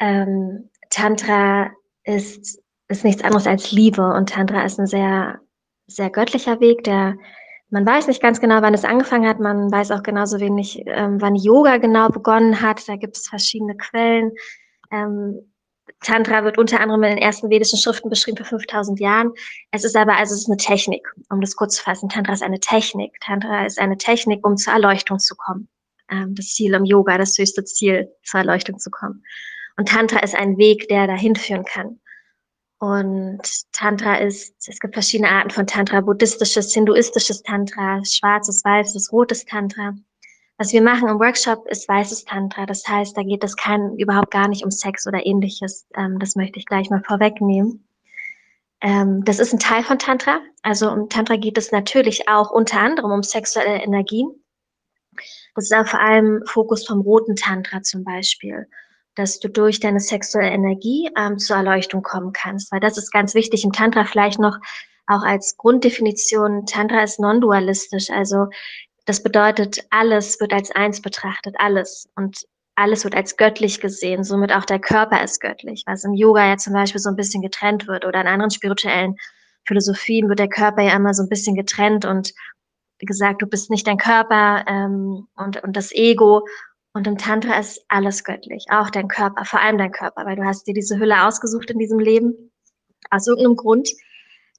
[0.00, 1.70] ähm, Tantra
[2.04, 5.40] ist, ist nichts anderes als Liebe und Tantra ist ein sehr
[5.86, 7.16] sehr göttlicher Weg, der
[7.70, 9.40] man weiß nicht ganz genau, wann es angefangen hat.
[9.40, 12.88] Man weiß auch genauso wenig, ähm, wann Yoga genau begonnen hat.
[12.88, 14.32] Da gibt es verschiedene Quellen.
[14.92, 15.52] Ähm,
[16.00, 19.32] Tantra wird unter anderem in den ersten vedischen Schriften beschrieben vor 5000 Jahren.
[19.72, 22.08] Es ist aber, also es ist eine Technik, um das kurz zu fassen.
[22.08, 23.18] Tantra ist eine Technik.
[23.20, 25.68] Tantra ist eine Technik, um zur Erleuchtung zu kommen.
[26.10, 29.24] Ähm, das Ziel im Yoga, das höchste Ziel, zur Erleuchtung zu kommen.
[29.76, 32.00] Und Tantra ist ein Weg, der dahin führen kann.
[32.78, 33.40] Und
[33.72, 39.94] Tantra ist, es gibt verschiedene Arten von Tantra, buddhistisches, hinduistisches Tantra, schwarzes, weißes, rotes Tantra.
[40.58, 42.66] Was wir machen im Workshop ist weißes Tantra.
[42.66, 45.86] Das heißt, da geht es kein, überhaupt gar nicht um Sex oder ähnliches.
[45.94, 47.86] Ähm, das möchte ich gleich mal vorwegnehmen.
[48.82, 50.40] Ähm, das ist ein Teil von Tantra.
[50.62, 54.30] Also im Tantra geht es natürlich auch unter anderem um sexuelle Energien.
[55.54, 58.66] Das ist auch vor allem Fokus vom roten Tantra zum Beispiel.
[59.16, 62.70] Dass du durch deine sexuelle Energie ähm, zur Erleuchtung kommen kannst.
[62.70, 64.56] Weil das ist ganz wichtig im Tantra vielleicht noch
[65.06, 66.66] auch als Grunddefinition.
[66.66, 68.46] Tantra ist non-dualistisch, also
[69.06, 72.08] das bedeutet, alles wird als eins betrachtet, alles.
[72.16, 76.46] Und alles wird als göttlich gesehen, somit auch der Körper ist göttlich, was im Yoga
[76.46, 79.16] ja zum Beispiel so ein bisschen getrennt wird oder in anderen spirituellen
[79.66, 82.32] Philosophien wird der Körper ja immer so ein bisschen getrennt und
[82.98, 86.46] gesagt, du bist nicht dein Körper ähm, und, und das Ego.
[86.96, 90.44] Und im Tantra ist alles göttlich, auch dein Körper, vor allem dein Körper, weil du
[90.46, 92.50] hast dir diese Hülle ausgesucht in diesem Leben,
[93.10, 93.90] aus irgendeinem Grund.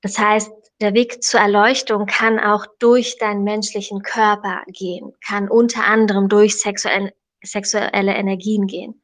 [0.03, 5.85] Das heißt, der Weg zur Erleuchtung kann auch durch deinen menschlichen Körper gehen, kann unter
[5.85, 9.01] anderem durch sexuelle, Energien gehen.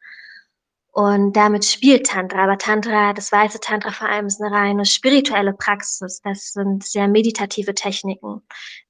[0.94, 2.44] Und damit spielt Tantra.
[2.44, 6.22] Aber Tantra, das weiße Tantra vor allem, ist eine reine spirituelle Praxis.
[6.24, 8.44] Das sind sehr meditative Techniken.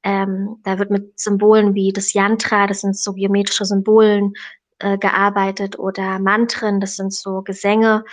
[0.04, 4.34] Ähm, da wird mit Symbolen wie das Yantra, das sind so geometrische Symbolen,
[4.80, 8.04] äh, gearbeitet oder Mantren, das sind so Gesänge.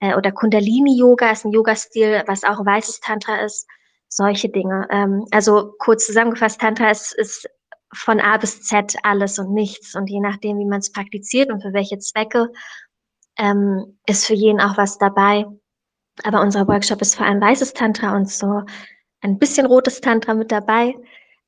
[0.00, 3.66] Äh, oder Kundalini-Yoga ist ein Yoga-Stil, was auch weißes Tantra ist.
[4.08, 4.86] Solche Dinge.
[4.90, 7.48] Ähm, also kurz zusammengefasst, Tantra ist, ist
[7.94, 9.94] von A bis Z alles und nichts.
[9.94, 12.50] Und je nachdem, wie man es praktiziert und für welche Zwecke,
[13.40, 15.46] ähm, ist für jeden auch was dabei.
[16.24, 18.62] Aber unser Workshop ist vor allem weißes Tantra und so
[19.22, 20.94] ein bisschen rotes Tantra mit dabei.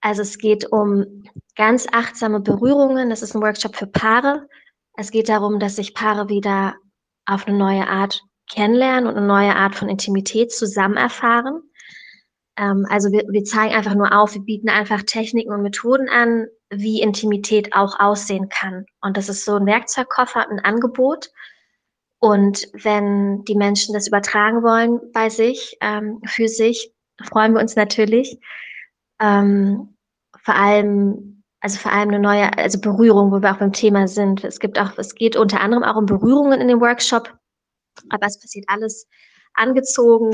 [0.01, 1.25] Also es geht um
[1.55, 3.11] ganz achtsame Berührungen.
[3.11, 4.49] Das ist ein Workshop für Paare.
[4.97, 6.75] Es geht darum, dass sich Paare wieder
[7.27, 11.63] auf eine neue Art kennenlernen und eine neue Art von Intimität zusammen erfahren.
[12.57, 16.47] Ähm, also wir, wir zeigen einfach nur auf, wir bieten einfach Techniken und Methoden an,
[16.71, 18.87] wie Intimität auch aussehen kann.
[19.03, 21.31] Und das ist so ein Werkzeugkoffer, ein Angebot.
[22.23, 27.75] Und wenn die Menschen das übertragen wollen bei sich, ähm, für sich, freuen wir uns
[27.75, 28.39] natürlich.
[29.21, 29.97] Ähm,
[30.45, 34.45] vor allem, also vor allem eine neue, also Berührung, wo wir auch beim Thema sind.
[34.45, 37.37] Es gibt auch, es geht unter anderem auch um Berührungen in dem Workshop,
[38.11, 39.09] aber es passiert alles
[39.55, 40.31] angezogen,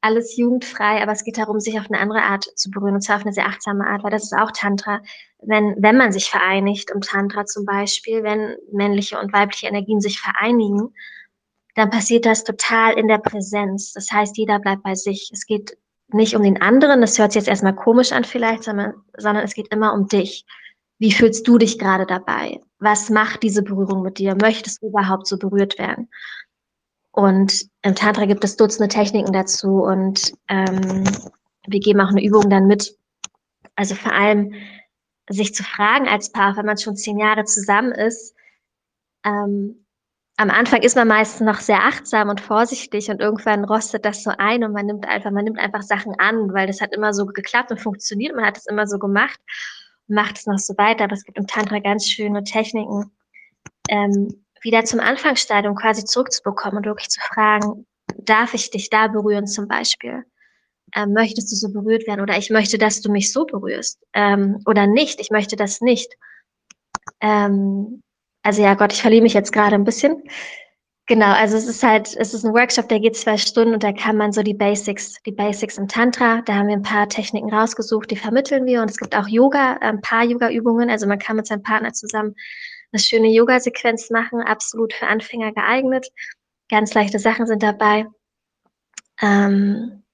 [0.00, 3.16] alles jugendfrei, aber es geht darum, sich auf eine andere Art zu berühren, und zwar
[3.16, 5.00] auf eine sehr achtsame Art, weil das ist auch Tantra.
[5.40, 10.20] Wenn, wenn man sich vereinigt, um Tantra zum Beispiel, wenn männliche und weibliche Energien sich
[10.20, 10.94] vereinigen,
[11.74, 13.92] dann passiert das total in der Präsenz.
[13.92, 15.30] Das heißt, jeder bleibt bei sich.
[15.32, 15.76] Es geht
[16.08, 19.54] nicht um den anderen, das hört sich jetzt erstmal komisch an vielleicht, sondern, sondern es
[19.54, 20.44] geht immer um dich.
[20.98, 22.60] Wie fühlst du dich gerade dabei?
[22.78, 24.36] Was macht diese Berührung mit dir?
[24.40, 26.08] Möchtest du überhaupt so berührt werden?
[27.12, 31.04] Und im Tantra gibt es Dutzende Techniken dazu und ähm,
[31.66, 32.96] wir geben auch eine Übung dann mit.
[33.74, 34.54] Also vor allem
[35.28, 38.34] sich zu fragen als Paar, wenn man schon zehn Jahre zusammen ist,
[39.24, 39.81] ähm,
[40.42, 44.32] am Anfang ist man meistens noch sehr achtsam und vorsichtig und irgendwann rostet das so
[44.38, 47.26] ein und man nimmt einfach, man nimmt einfach Sachen an, weil das hat immer so
[47.26, 48.34] geklappt und funktioniert.
[48.34, 49.38] Man hat es immer so gemacht
[50.08, 51.04] und macht es noch so weiter.
[51.04, 53.12] Aber es gibt im Tantra ganz schöne Techniken,
[53.88, 57.86] ähm, wieder zum Anfangsstadium quasi zurückzubekommen und wirklich zu fragen,
[58.18, 60.24] darf ich dich da berühren zum Beispiel?
[60.96, 62.20] Ähm, möchtest du so berührt werden?
[62.20, 64.00] Oder ich möchte, dass du mich so berührst.
[64.12, 66.12] Ähm, oder nicht, ich möchte das nicht.
[67.20, 68.02] Ähm,
[68.42, 70.22] also ja Gott, ich verliere mich jetzt gerade ein bisschen.
[71.06, 73.92] Genau, also es ist halt, es ist ein Workshop, der geht zwei Stunden und da
[73.92, 77.52] kann man so die Basics, die Basics im Tantra, da haben wir ein paar Techniken
[77.52, 81.36] rausgesucht, die vermitteln wir und es gibt auch Yoga, ein paar Yoga-Übungen, also man kann
[81.36, 82.36] mit seinem Partner zusammen
[82.92, 86.06] eine schöne Yoga-Sequenz machen, absolut für Anfänger geeignet.
[86.70, 88.06] Ganz leichte Sachen sind dabei.
[89.20, 90.04] Ähm,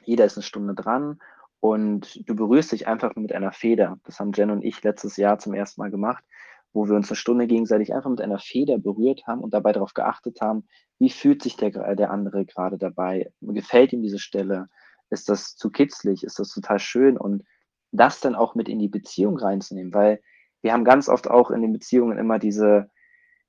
[0.05, 1.21] jeder ist eine Stunde dran
[1.61, 3.99] und du berührst dich einfach mit einer Feder.
[4.05, 6.25] Das haben Jen und ich letztes Jahr zum ersten Mal gemacht,
[6.73, 9.95] wo wir uns eine Stunde gegenseitig einfach mit einer Feder berührt haben und dabei darauf
[9.95, 10.67] geachtet haben,
[10.99, 13.31] wie fühlt sich der, der andere gerade dabei?
[13.41, 14.69] Gefällt ihm diese Stelle?
[15.11, 16.25] Ist das zu kitzlig?
[16.25, 17.19] Ist das total schön?
[17.19, 17.45] Und
[17.91, 20.21] das dann auch mit in die Beziehung reinzunehmen, weil
[20.63, 22.89] wir haben ganz oft auch in den Beziehungen immer diese,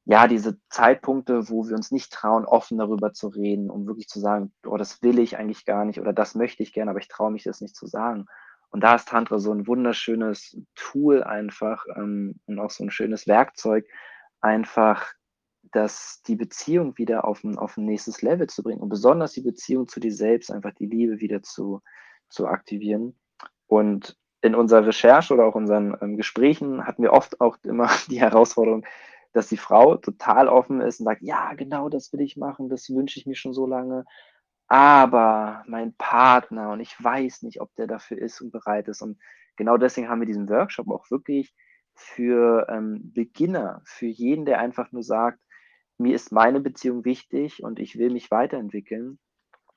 [0.06, 4.20] ja, diese Zeitpunkte, wo wir uns nicht trauen, offen darüber zu reden, um wirklich zu
[4.20, 7.08] sagen, oh, das will ich eigentlich gar nicht oder das möchte ich gerne, aber ich
[7.08, 8.26] traue mich das nicht zu sagen.
[8.70, 13.28] Und da ist Tantra so ein wunderschönes Tool einfach ähm, und auch so ein schönes
[13.28, 13.86] Werkzeug,
[14.42, 15.14] einfach
[15.72, 19.42] dass die Beziehung wieder auf ein, auf ein nächstes Level zu bringen und besonders die
[19.42, 21.82] Beziehung zu dir selbst, einfach die Liebe wieder zu,
[22.30, 23.18] zu aktivieren.
[23.68, 28.20] Und in unserer Recherche oder auch unseren ähm, Gesprächen hatten wir oft auch immer die
[28.20, 28.86] Herausforderung,
[29.34, 32.90] dass die Frau total offen ist und sagt, ja, genau das will ich machen, das
[32.90, 34.06] wünsche ich mir schon so lange.
[34.68, 39.02] Aber mein Partner und ich weiß nicht, ob der dafür ist und bereit ist.
[39.02, 39.20] Und
[39.58, 41.54] genau deswegen haben wir diesen Workshop auch wirklich
[41.96, 45.40] für ähm, Beginner, für jeden, der einfach nur sagt,
[45.98, 49.20] mir ist meine Beziehung wichtig und ich will mich weiterentwickeln.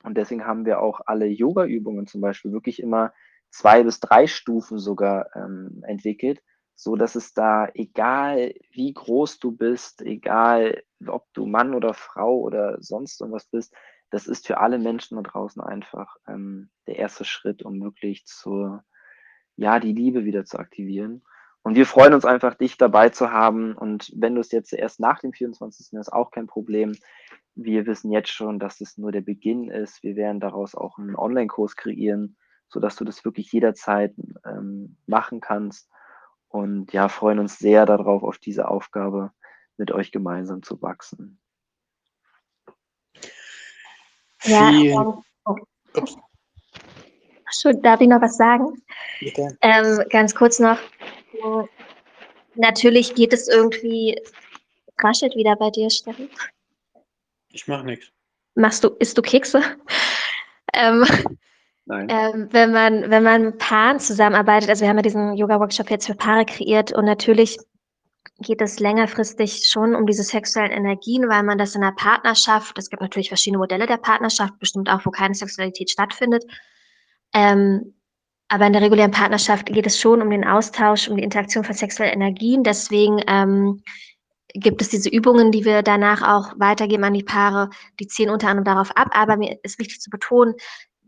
[0.02, 3.12] Und deswegen haben wir auch alle Yoga-Übungen zum Beispiel wirklich immer
[3.50, 6.42] zwei bis drei Stufen sogar ähm, entwickelt,
[6.76, 12.38] so dass es da, egal wie groß du bist, egal ob du Mann oder Frau
[12.38, 13.74] oder sonst irgendwas bist,
[14.10, 18.84] das ist für alle Menschen da draußen einfach ähm, der erste Schritt, um wirklich zur,
[19.56, 21.24] ja, die Liebe wieder zu aktivieren.
[21.62, 23.74] Und wir freuen uns einfach, dich dabei zu haben.
[23.74, 25.94] Und wenn du es jetzt erst nach dem 24.
[25.94, 26.94] ist, auch kein Problem.
[27.56, 30.02] Wir wissen jetzt schon, dass es nur der Beginn ist.
[30.04, 32.36] Wir werden daraus auch einen Online-Kurs kreieren,
[32.68, 35.90] sodass du das wirklich jederzeit ähm, machen kannst.
[36.56, 39.30] Und ja, freuen uns sehr darauf, auf diese Aufgabe
[39.76, 41.38] mit euch gemeinsam zu wachsen.
[44.44, 45.56] Ja, ähm, oh.
[47.52, 48.82] Schon, darf ich noch was sagen?
[49.60, 50.78] Ähm, ganz kurz noch.
[52.54, 54.18] Natürlich geht es irgendwie,
[55.02, 56.30] raschelt wieder bei dir, Steffen.
[57.50, 58.10] Ich mach nichts.
[58.54, 59.62] Machst du, isst du Kekse?
[60.72, 61.04] ähm,
[61.86, 62.08] Nein.
[62.10, 66.06] Ähm, wenn man, wenn man mit Paaren zusammenarbeitet, also wir haben ja diesen Yoga-Workshop jetzt
[66.06, 67.56] für Paare kreiert und natürlich
[68.40, 72.90] geht es längerfristig schon um diese sexuellen Energien, weil man das in der Partnerschaft, es
[72.90, 76.44] gibt natürlich verschiedene Modelle der Partnerschaft, bestimmt auch, wo keine Sexualität stattfindet.
[77.32, 77.94] Ähm,
[78.48, 81.74] aber in der regulären Partnerschaft geht es schon um den Austausch, um die Interaktion von
[81.74, 82.62] sexuellen Energien.
[82.62, 83.82] Deswegen ähm,
[84.54, 87.70] gibt es diese Übungen, die wir danach auch weitergeben an die Paare.
[87.98, 89.08] Die ziehen unter anderem darauf ab.
[89.12, 90.54] Aber mir ist wichtig zu betonen,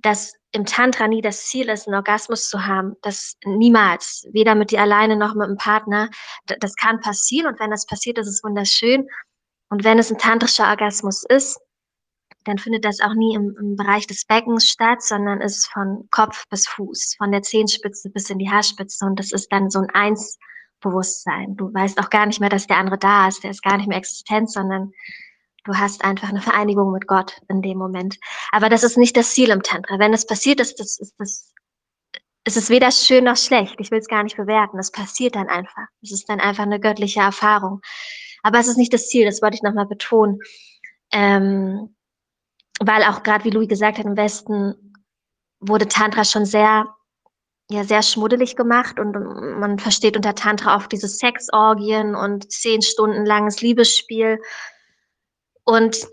[0.02, 2.96] dass im Tantra nie das Ziel ist, einen Orgasmus zu haben.
[3.02, 4.26] Das niemals.
[4.32, 6.08] Weder mit dir alleine noch mit einem Partner.
[6.46, 9.06] Das kann passieren und wenn das passiert, ist es wunderschön.
[9.70, 11.60] Und wenn es ein tantrischer Orgasmus ist,
[12.44, 16.44] dann findet das auch nie im, im, Bereich des Beckens statt, sondern ist von Kopf
[16.48, 19.04] bis Fuß, von der Zehenspitze bis in die Haarspitze.
[19.04, 21.56] Und das ist dann so ein Eins-Bewusstsein.
[21.56, 23.44] Du weißt auch gar nicht mehr, dass der andere da ist.
[23.44, 24.92] Der ist gar nicht mehr existent, sondern
[25.68, 28.16] Du hast einfach eine Vereinigung mit Gott in dem Moment.
[28.52, 29.98] Aber das ist nicht das Ziel im Tantra.
[29.98, 31.52] Wenn es passiert ist, das ist das,
[32.44, 33.74] es ist weder schön noch schlecht.
[33.78, 34.78] Ich will es gar nicht bewerten.
[34.78, 35.84] Es passiert dann einfach.
[36.00, 37.82] Es ist dann einfach eine göttliche Erfahrung.
[38.42, 39.26] Aber es ist nicht das Ziel.
[39.26, 40.38] Das wollte ich nochmal betonen.
[41.12, 41.94] Ähm,
[42.80, 44.96] weil auch gerade, wie Louis gesagt hat, im Westen
[45.60, 46.86] wurde Tantra schon sehr,
[47.68, 49.12] ja, sehr schmuddelig gemacht und
[49.60, 54.40] man versteht unter Tantra oft diese Sexorgien und zehn Stunden langes Liebesspiel.
[55.68, 56.08] Und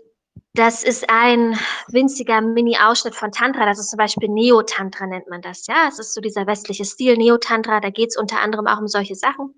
[0.52, 3.64] das ist ein winziger Mini-Ausschnitt von Tantra.
[3.64, 5.66] Das ist zum Beispiel Neo-Tantra, nennt man das.
[5.66, 7.80] Ja, es ist so dieser westliche Stil, Neo-Tantra.
[7.80, 9.54] Da geht es unter anderem auch um solche Sachen.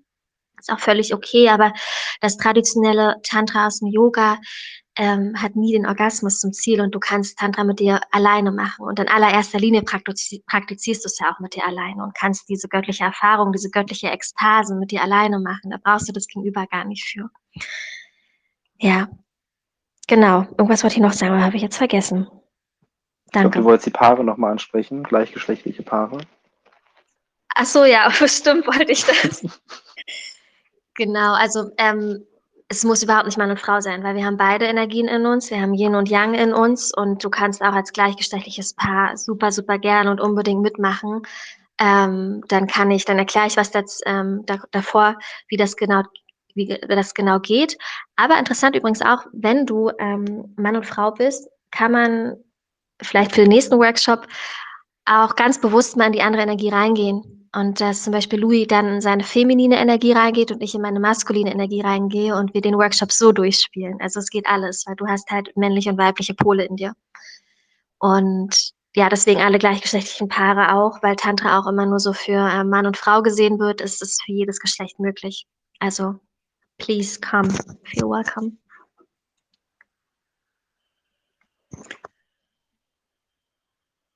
[0.57, 1.73] Ist auch völlig okay, aber
[2.21, 4.39] das traditionelle Tantra aus dem Yoga
[4.95, 8.85] ähm, hat nie den Orgasmus zum Ziel und du kannst Tantra mit dir alleine machen.
[8.85, 12.47] Und in allererster Linie praktiz praktizierst du es ja auch mit dir alleine und kannst
[12.47, 15.71] diese göttliche Erfahrung, diese göttliche Ekstase mit dir alleine machen.
[15.71, 17.29] Da brauchst du das Gegenüber gar nicht für.
[18.77, 19.09] Ja,
[20.09, 22.27] Genau, irgendwas wollte ich noch sagen, aber habe ich jetzt vergessen.
[23.31, 23.49] Danke.
[23.49, 26.17] Ich glaube, du wolltest die Paare nochmal ansprechen, gleichgeschlechtliche Paare.
[27.53, 29.45] Ach so, ja, bestimmt wollte ich das.
[30.95, 32.25] genau, also ähm,
[32.69, 35.51] es muss überhaupt nicht Mann und Frau sein, weil wir haben beide Energien in uns,
[35.51, 39.51] wir haben Yin und Yang in uns und du kannst auch als gleichgeschlechtliches Paar super,
[39.51, 41.21] super gern und unbedingt mitmachen.
[41.79, 46.01] Ähm, dann kann ich, dann erkläre ich was das, ähm, da, davor, wie das genau
[46.55, 47.77] wie das genau geht.
[48.15, 52.35] Aber interessant übrigens auch, wenn du ähm, Mann und Frau bist, kann man
[53.01, 54.27] vielleicht für den nächsten Workshop
[55.05, 57.49] auch ganz bewusst mal in die andere Energie reingehen.
[57.55, 60.99] Und dass zum Beispiel Louis dann in seine feminine Energie reingeht und ich in meine
[60.99, 63.99] maskuline Energie reingehe und wir den Workshop so durchspielen.
[64.01, 66.93] Also es geht alles, weil du hast halt männliche und weibliche Pole in dir.
[67.97, 72.63] Und ja, deswegen alle gleichgeschlechtlichen Paare auch, weil Tantra auch immer nur so für äh,
[72.63, 75.47] Mann und Frau gesehen wird, ist es für jedes Geschlecht möglich.
[75.79, 76.15] Also,
[76.79, 77.49] please come,
[77.85, 78.57] feel welcome.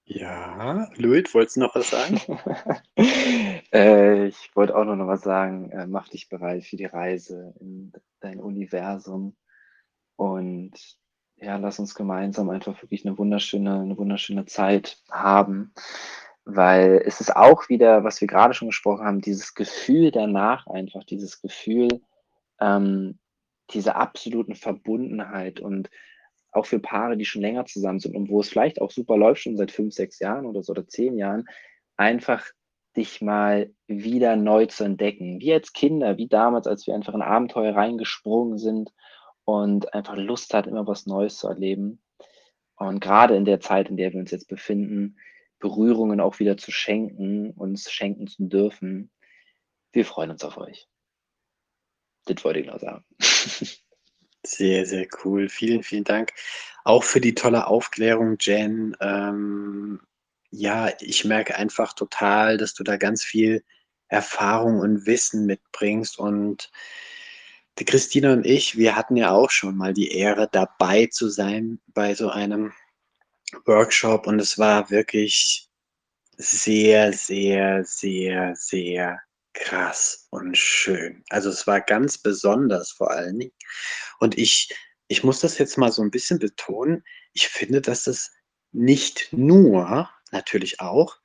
[0.05, 2.19] Ja, Luit, wolltest du noch was sagen?
[3.73, 5.71] äh, ich wollte auch noch was sagen.
[5.71, 9.35] Äh, mach dich bereit für die Reise in dein Universum
[10.15, 10.73] und
[11.37, 15.73] ja, lass uns gemeinsam einfach wirklich eine wunderschöne, eine wunderschöne Zeit haben,
[16.45, 21.03] weil es ist auch wieder, was wir gerade schon gesprochen haben, dieses Gefühl danach einfach,
[21.03, 22.01] dieses Gefühl,
[22.63, 23.19] ähm,
[23.71, 25.89] diese absoluten Verbundenheit und
[26.51, 29.41] auch für Paare, die schon länger zusammen sind und wo es vielleicht auch super läuft,
[29.41, 31.45] schon seit fünf, sechs Jahren oder so oder zehn Jahren,
[31.97, 32.45] einfach
[32.95, 35.39] dich mal wieder neu zu entdecken.
[35.39, 38.91] Wie als Kinder, wie damals, als wir einfach in Abenteuer reingesprungen sind
[39.45, 42.01] und einfach Lust hat, immer was Neues zu erleben.
[42.75, 45.17] Und gerade in der Zeit, in der wir uns jetzt befinden,
[45.59, 49.11] Berührungen auch wieder zu schenken, uns schenken zu dürfen.
[49.91, 50.87] Wir freuen uns auf euch.
[52.25, 53.03] Das wollte ich noch sagen.
[54.45, 55.47] Sehr, sehr cool.
[55.47, 56.33] Vielen, vielen Dank.
[56.83, 58.95] Auch für die tolle Aufklärung, Jen.
[58.99, 60.01] Ähm,
[60.51, 63.63] ja, ich merke einfach total, dass du da ganz viel
[64.09, 66.19] Erfahrung und Wissen mitbringst.
[66.19, 66.71] Und
[67.79, 71.79] die Christina und ich, wir hatten ja auch schon mal die Ehre, dabei zu sein
[71.87, 72.73] bei so einem
[73.65, 74.27] Workshop.
[74.27, 75.69] Und es war wirklich
[76.35, 79.21] sehr, sehr, sehr, sehr
[79.53, 81.23] krass und schön.
[81.29, 83.53] Also es war ganz besonders vor allen Dingen.
[84.19, 84.75] Und ich,
[85.07, 87.03] ich muss das jetzt mal so ein bisschen betonen.
[87.33, 88.31] Ich finde, dass es
[88.71, 91.17] nicht nur, natürlich auch,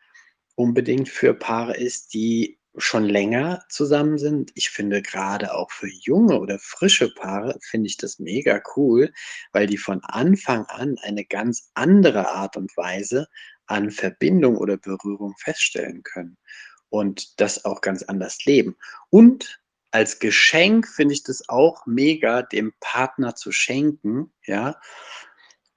[0.55, 4.53] unbedingt für Paare ist, die schon länger zusammen sind.
[4.55, 9.13] Ich finde gerade auch für junge oder frische Paare finde ich das mega cool,
[9.53, 13.27] weil die von Anfang an eine ganz andere Art und Weise
[13.67, 16.37] an Verbindung oder Berührung feststellen können
[16.91, 18.77] und das auch ganz anders leben.
[19.11, 19.61] Und
[19.91, 24.81] als Geschenk finde ich das auch mega, dem Partner zu schenken, ja,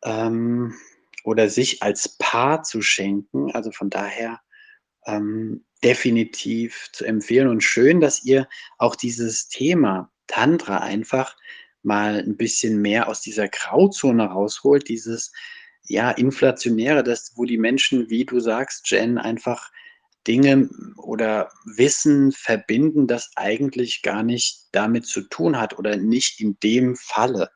[0.03, 0.76] ähm,
[1.24, 3.51] oder sich als Paar zu schenken.
[3.51, 4.41] Also von daher
[5.05, 8.47] ähm, definitiv zu empfehlen und schön, dass ihr
[8.78, 11.36] auch dieses Thema Tantra einfach
[11.84, 15.32] mal ein bisschen mehr aus dieser Grauzone rausholt, dieses
[15.84, 19.72] ja inflationäre, das wo die Menschen, wie du sagst, Jen, einfach
[20.28, 26.57] Dinge oder Wissen verbinden, das eigentlich gar nicht damit zu tun hat oder nicht in
[26.61, 27.49] dem Falle.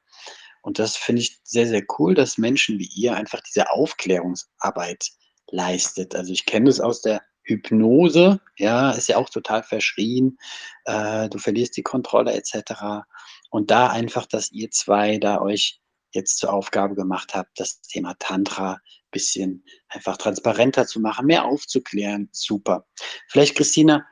[0.61, 5.11] Und das finde ich sehr, sehr cool, dass Menschen wie ihr einfach diese Aufklärungsarbeit
[5.51, 6.15] leistet.
[6.15, 10.37] Also ich kenne das aus der Hypnose, ja, ist ja auch total verschrien,
[10.85, 13.05] äh, du verlierst die Kontrolle etc.
[13.51, 15.79] Und da einfach, dass ihr zwei da euch
[16.15, 18.79] jetzt zur Aufgabe gemacht habt, das Thema Tantra
[19.15, 22.27] bisschen einfach transparenter zu machen, mehr aufzuklären.
[22.33, 22.85] Super.
[23.29, 24.05] Vielleicht, Christina,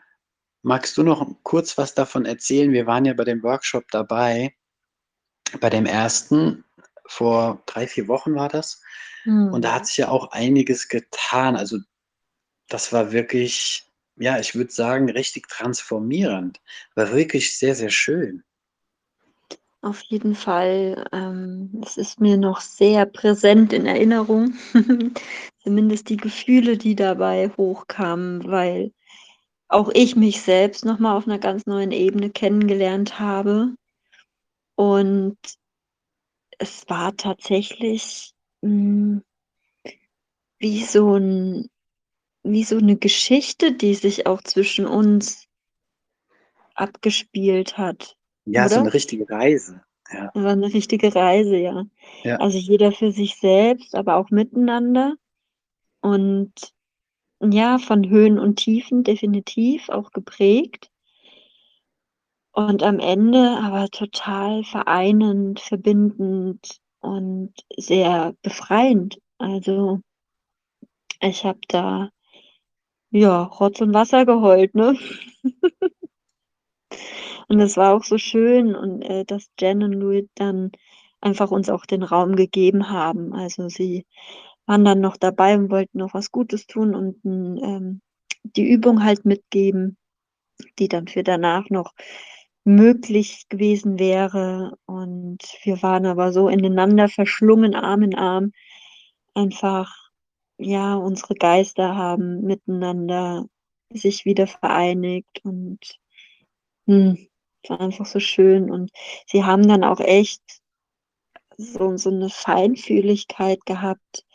[0.61, 2.71] magst du noch kurz was davon erzählen?
[2.71, 4.55] Wir waren ja bei dem Workshop dabei,
[5.59, 6.63] bei dem ersten,
[7.05, 8.81] vor drei, vier Wochen war das.
[9.25, 9.51] Mhm.
[9.51, 11.57] Und da hat sich ja auch einiges getan.
[11.57, 11.79] Also
[12.69, 13.83] das war wirklich,
[14.15, 16.61] ja, ich würde sagen, richtig transformierend.
[16.95, 18.43] War wirklich sehr, sehr schön.
[19.83, 21.03] Auf jeden Fall.
[21.11, 24.53] Ähm, es ist mir noch sehr präsent in Erinnerung.
[25.61, 28.93] Zumindest die Gefühle, die dabei hochkamen, weil
[29.69, 33.75] auch ich mich selbst noch mal auf einer ganz neuen Ebene kennengelernt habe.
[34.77, 35.37] Und
[36.59, 38.31] es war tatsächlich
[38.63, 39.23] hm,
[40.59, 41.67] wie so 'n
[42.43, 45.45] wie so 'ne Geschichte, die sich auch zwischen uns
[46.77, 48.15] abgespielt hat.
[48.47, 49.81] Ja, so eine richtige Reise.
[50.11, 50.31] Ja.
[50.33, 51.83] War 'ne richtige Reise, ja.
[52.23, 52.37] Ja.
[52.37, 55.15] Also, jeder für sich selbst, aber auch miteinander.
[56.01, 56.53] Und
[57.41, 60.89] ja, von Höhen und Tiefen definitiv auch geprägt.
[62.55, 69.17] Und am Ende aber total vereinend, verbindend und sehr befreiend.
[69.39, 70.01] Also,
[71.21, 72.09] ich habe da,
[73.11, 74.95] ja, Rotz und Wasser geheult, ne?
[77.53, 80.71] Und es war auch so schön und, äh, dass Jen und Louis dann
[81.21, 83.33] einfach uns auch den Raum gegeben haben.
[83.33, 84.07] Also, sie
[84.65, 88.01] waren dann noch dabei und wollten noch was Gutes tun und ähm,
[88.43, 89.97] die Übung halt mitgeben,
[90.79, 91.93] die dann für danach noch
[92.63, 94.75] möglich gewesen wäre.
[94.87, 98.51] Und wir waren aber so ineinander verschlungen, Arm in Arm,
[99.35, 99.93] einfach
[100.57, 103.45] ja, unsere Geister haben miteinander
[103.91, 105.79] sich wieder vereinigt und
[106.87, 107.32] hm, es
[107.69, 108.71] war einfach so schön.
[108.71, 108.91] Und
[109.27, 110.41] sie haben dann auch echt
[111.57, 114.25] so, so eine Feinfühligkeit gehabt,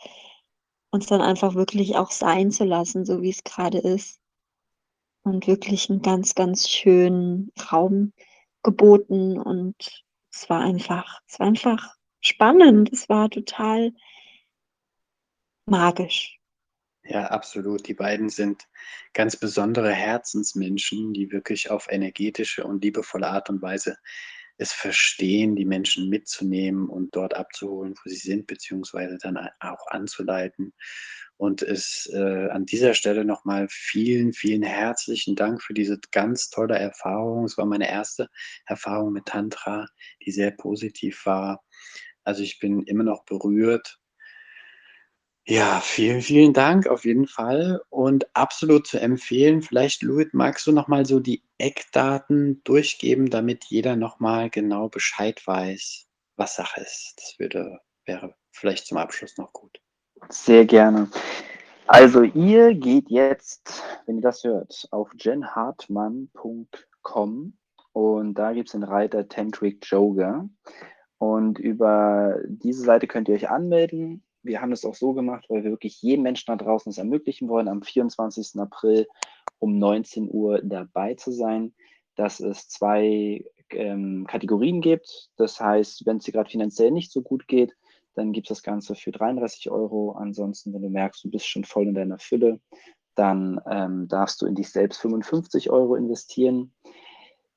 [0.91, 4.19] uns dann einfach wirklich auch sein zu lassen, so wie es gerade ist.
[5.23, 8.13] Und wirklich einen ganz, ganz schönen Raum
[8.63, 9.37] geboten.
[9.37, 12.91] Und es war einfach, es war einfach spannend.
[12.91, 13.91] Es war total
[15.65, 16.38] magisch.
[17.09, 17.87] Ja, absolut.
[17.87, 18.67] Die beiden sind
[19.13, 23.97] ganz besondere Herzensmenschen, die wirklich auf energetische und liebevolle Art und Weise
[24.57, 30.73] es verstehen, die Menschen mitzunehmen und dort abzuholen, wo sie sind, beziehungsweise dann auch anzuleiten.
[31.37, 36.77] Und es äh, an dieser Stelle nochmal vielen, vielen herzlichen Dank für diese ganz tolle
[36.77, 37.45] Erfahrung.
[37.45, 38.29] Es war meine erste
[38.67, 39.87] Erfahrung mit Tantra,
[40.25, 41.63] die sehr positiv war.
[42.25, 43.98] Also ich bin immer noch berührt
[45.49, 49.63] ja, vielen, vielen Dank auf jeden Fall und absolut zu empfehlen.
[49.63, 54.89] Vielleicht, Louis, magst du noch mal so die Eckdaten durchgeben, damit jeder noch mal genau
[54.89, 57.15] Bescheid weiß, was Sache ist?
[57.17, 59.81] Das würde wäre vielleicht zum Abschluss noch gut.
[60.29, 61.09] Sehr gerne.
[61.87, 67.53] Also ihr geht jetzt, wenn ihr das hört, auf jenhartmann.com
[67.93, 70.47] und da gibt es den Reiter Tantric Yoga
[71.17, 75.63] und über diese Seite könnt ihr euch anmelden wir haben es auch so gemacht, weil
[75.63, 78.59] wir wirklich jedem Menschen da draußen es ermöglichen wollen, am 24.
[78.59, 79.07] April
[79.59, 81.73] um 19 Uhr dabei zu sein,
[82.15, 85.29] dass es zwei ähm, Kategorien gibt.
[85.37, 87.75] Das heißt, wenn es dir gerade finanziell nicht so gut geht,
[88.15, 90.13] dann gibt es das Ganze für 33 Euro.
[90.13, 92.59] Ansonsten, wenn du merkst, du bist schon voll in deiner Fülle,
[93.15, 96.73] dann ähm, darfst du in dich selbst 55 Euro investieren.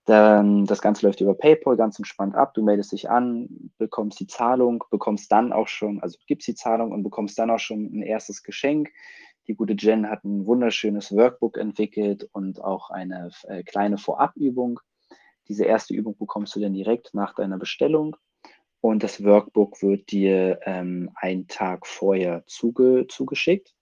[0.05, 2.55] Dann, das Ganze läuft über PayPal ganz entspannt ab.
[2.55, 6.91] Du meldest dich an, bekommst die Zahlung, bekommst dann auch schon, also gibst die Zahlung
[6.91, 8.91] und bekommst dann auch schon ein erstes Geschenk.
[9.47, 14.81] Die gute Jen hat ein wunderschönes Workbook entwickelt und auch eine äh, kleine Vorabübung.
[15.49, 18.17] Diese erste Übung bekommst du dann direkt nach deiner Bestellung.
[18.81, 23.75] Und das Workbook wird dir ähm, einen Tag vorher zuge zugeschickt.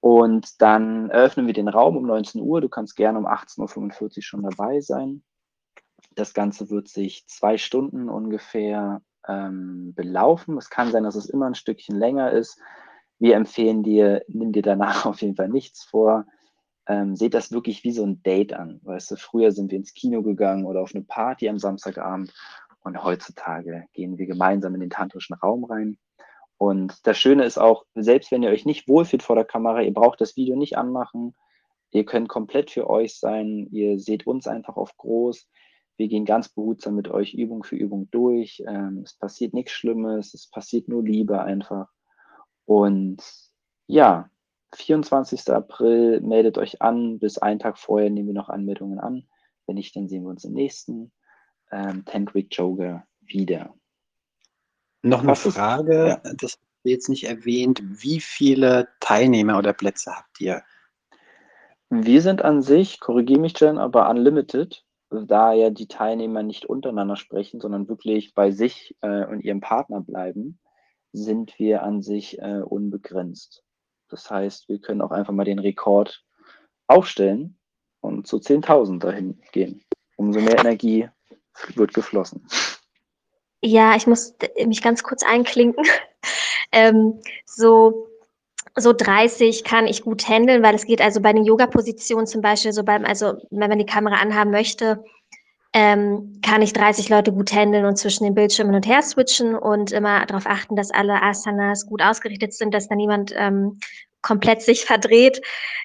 [0.00, 2.60] Und dann eröffnen wir den Raum um 19 Uhr.
[2.60, 5.22] Du kannst gerne um 18.45 Uhr schon dabei sein.
[6.14, 10.56] Das Ganze wird sich zwei Stunden ungefähr ähm, belaufen.
[10.56, 12.60] Es kann sein, dass es immer ein Stückchen länger ist.
[13.18, 16.26] Wir empfehlen dir, nimm dir danach auf jeden Fall nichts vor.
[16.86, 18.80] Ähm, seht das wirklich wie so ein Date an.
[18.82, 22.32] Weißt du, früher sind wir ins Kino gegangen oder auf eine Party am Samstagabend
[22.80, 25.98] und heutzutage gehen wir gemeinsam in den tantrischen Raum rein.
[26.58, 29.94] Und das Schöne ist auch, selbst wenn ihr euch nicht wohlfühlt vor der Kamera, ihr
[29.94, 31.34] braucht das Video nicht anmachen.
[31.90, 33.68] Ihr könnt komplett für euch sein.
[33.70, 35.48] Ihr seht uns einfach auf groß.
[35.96, 38.62] Wir gehen ganz behutsam mit euch Übung für Übung durch.
[38.66, 40.34] Ähm, es passiert nichts Schlimmes.
[40.34, 41.88] Es passiert nur Liebe einfach.
[42.66, 43.22] Und
[43.86, 44.28] ja,
[44.74, 45.48] 24.
[45.50, 47.20] April meldet euch an.
[47.20, 49.28] Bis einen Tag vorher nehmen wir noch Anmeldungen an.
[49.66, 51.12] Wenn nicht, dann sehen wir uns im nächsten
[51.70, 53.74] ähm, Tantric Yoga wieder.
[55.02, 56.32] Noch eine Was Frage, ja.
[56.34, 57.82] das habt ihr jetzt nicht erwähnt.
[57.84, 60.62] Wie viele Teilnehmer oder Plätze habt ihr?
[61.90, 67.16] Wir sind an sich, korrigiere mich Jen, aber unlimited, da ja die Teilnehmer nicht untereinander
[67.16, 70.58] sprechen, sondern wirklich bei sich äh, und ihrem Partner bleiben,
[71.12, 73.64] sind wir an sich äh, unbegrenzt.
[74.08, 76.24] Das heißt, wir können auch einfach mal den Rekord
[76.86, 77.58] aufstellen
[78.00, 79.82] und zu 10.000 dahin gehen.
[80.16, 81.08] Umso mehr Energie
[81.74, 82.46] wird geflossen.
[83.60, 84.34] Ja, ich muss
[84.64, 85.84] mich ganz kurz einklinken.
[86.72, 88.08] ähm, so,
[88.76, 92.72] so 30 kann ich gut handeln, weil es geht also bei den Yoga-Positionen zum Beispiel,
[92.72, 95.04] so beim, also wenn man die Kamera anhaben möchte,
[95.72, 99.92] ähm, kann ich 30 Leute gut handeln und zwischen den Bildschirmen und her switchen und
[99.92, 103.78] immer darauf achten, dass alle Asanas gut ausgerichtet sind, dass da niemand ähm,
[104.22, 105.40] komplett sich verdreht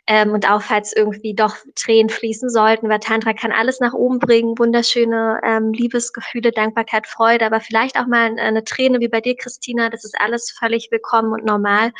[0.08, 4.20] ähm, und auch falls irgendwie doch Tränen fließen sollten, weil Tantra kann alles nach oben
[4.20, 9.36] bringen, wunderschöne ähm, Liebesgefühle, Dankbarkeit, Freude, aber vielleicht auch mal eine Träne wie bei dir,
[9.36, 11.92] Christina, das ist alles völlig willkommen und normal.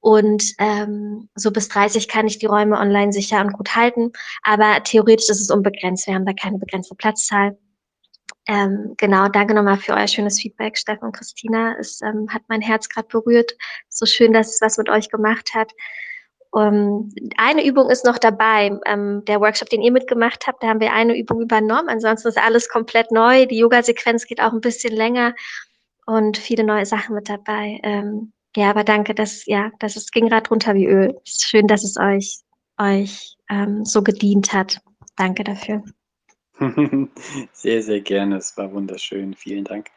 [0.00, 4.10] Und ähm, so bis 30 kann ich die Räume online sicher und gut halten,
[4.42, 7.56] aber theoretisch ist es unbegrenzt, wir haben da keine begrenzte Platzzahl.
[8.48, 11.76] Ähm, genau, danke nochmal für euer schönes Feedback, Steffen und Christina.
[11.78, 13.52] Es ähm, hat mein Herz gerade berührt.
[13.88, 15.72] So schön, dass es was mit euch gemacht hat.
[16.54, 18.78] Um, eine Übung ist noch dabei.
[18.84, 21.88] Ähm, der Workshop, den ihr mitgemacht habt, da haben wir eine Übung übernommen.
[21.88, 23.46] Ansonsten ist alles komplett neu.
[23.46, 25.34] Die Yoga-Sequenz geht auch ein bisschen länger
[26.04, 27.80] und viele neue Sachen mit dabei.
[27.82, 31.18] Ähm, ja, aber danke, dass ja, dass es ging gerade runter wie Öl.
[31.24, 32.40] Es ist schön, dass es euch
[32.78, 34.78] euch ähm, so gedient hat.
[35.16, 35.82] Danke dafür.
[37.52, 38.36] Sehr, sehr gerne.
[38.36, 39.34] Es war wunderschön.
[39.34, 39.90] Vielen Dank.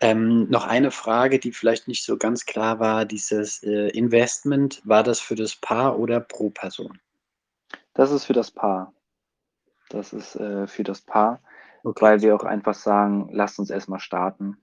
[0.00, 3.04] Ähm, noch eine Frage, die vielleicht nicht so ganz klar war.
[3.04, 6.98] Dieses äh, Investment, war das für das Paar oder pro Person?
[7.94, 8.92] Das ist für das Paar.
[9.88, 11.42] Das ist äh, für das Paar,
[11.84, 14.56] Okay, weil wir auch einfach sagen, lasst uns erstmal starten.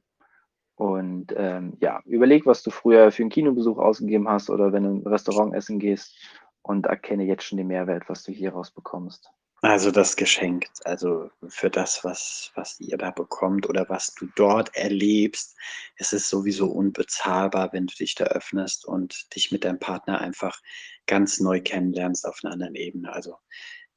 [0.75, 4.89] Und ähm, ja, überleg, was du früher für einen Kinobesuch ausgegeben hast oder wenn du
[4.91, 6.15] im Restaurant essen gehst
[6.61, 9.31] und erkenne jetzt schon den Mehrwert, was du hier rausbekommst.
[9.61, 14.73] Also das Geschenk, also für das, was, was ihr da bekommt oder was du dort
[14.73, 15.57] erlebst,
[15.97, 20.61] es ist sowieso unbezahlbar, wenn du dich da öffnest und dich mit deinem Partner einfach
[21.07, 23.11] ganz neu kennenlernst auf einer anderen Ebene.
[23.11, 23.37] Also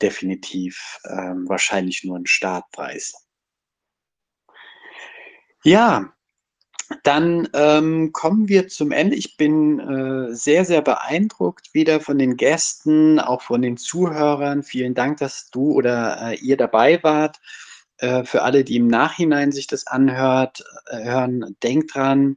[0.00, 3.14] definitiv ähm, wahrscheinlich nur ein Startpreis.
[5.62, 6.12] Ja,
[7.02, 9.16] dann ähm, kommen wir zum Ende.
[9.16, 14.62] Ich bin äh, sehr, sehr beeindruckt wieder von den Gästen, auch von den Zuhörern.
[14.62, 17.40] Vielen Dank, dass du oder äh, ihr dabei wart.
[17.98, 22.36] Äh, für alle, die im Nachhinein sich das anhört, äh, hören, denkt dran,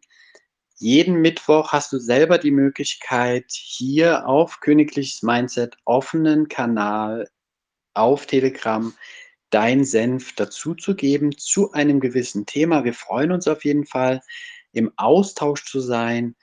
[0.78, 7.30] jeden Mittwoch hast du selber die Möglichkeit, hier auf Königliches Mindset offenen Kanal
[7.94, 8.94] auf Telegram
[9.56, 12.84] dein Senf dazuzugeben zu einem gewissen Thema.
[12.84, 14.22] Wir freuen uns auf jeden Fall,
[14.74, 16.36] im Austausch zu sein.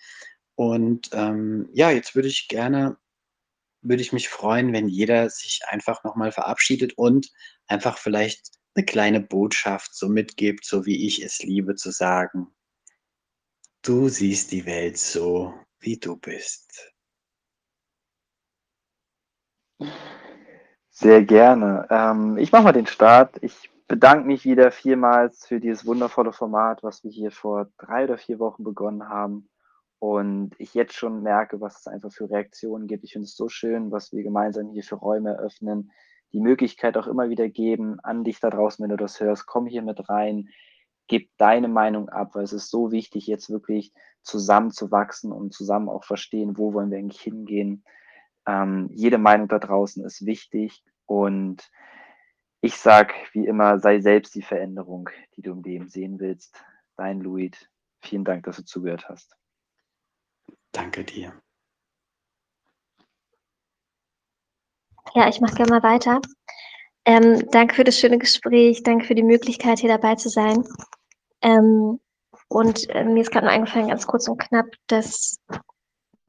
[0.54, 2.96] Und ähm, ja, jetzt würde ich gerne,
[3.82, 7.30] würde ich mich freuen, wenn jeder sich einfach nochmal verabschiedet und
[7.66, 12.46] einfach vielleicht eine kleine Botschaft so mitgibt, so wie ich es liebe zu sagen.
[13.82, 16.94] Du siehst die Welt so, wie du bist.
[21.02, 21.88] Sehr gerne.
[21.90, 23.36] Ähm, ich mache mal den Start.
[23.42, 28.18] Ich bedanke mich wieder vielmals für dieses wundervolle Format, was wir hier vor drei oder
[28.18, 29.48] vier Wochen begonnen haben.
[29.98, 33.02] Und ich jetzt schon merke, was es einfach für Reaktionen gibt.
[33.02, 35.90] Ich finde es so schön, was wir gemeinsam hier für Räume eröffnen.
[36.32, 39.46] Die Möglichkeit auch immer wieder geben an dich da draußen, wenn du das hörst.
[39.46, 40.50] Komm hier mit rein,
[41.08, 43.92] gib deine Meinung ab, weil es ist so wichtig, jetzt wirklich
[44.22, 47.82] zusammen zu wachsen und zusammen auch verstehen, wo wollen wir eigentlich hingehen.
[48.46, 51.70] Ähm, jede Meinung da draußen ist wichtig und
[52.60, 56.64] ich sag wie immer, sei selbst die Veränderung, die du im Leben sehen willst.
[56.96, 57.52] Dein Louis.
[58.00, 59.36] Vielen Dank, dass du zugehört hast.
[60.72, 61.32] Danke dir.
[65.14, 66.20] Ja, ich mache gerne mal weiter.
[67.04, 70.64] Ähm, danke für das schöne Gespräch, danke für die Möglichkeit, hier dabei zu sein.
[71.42, 72.00] Ähm,
[72.48, 75.40] und äh, mir ist gerade nur eingefallen, ganz kurz und knapp, dass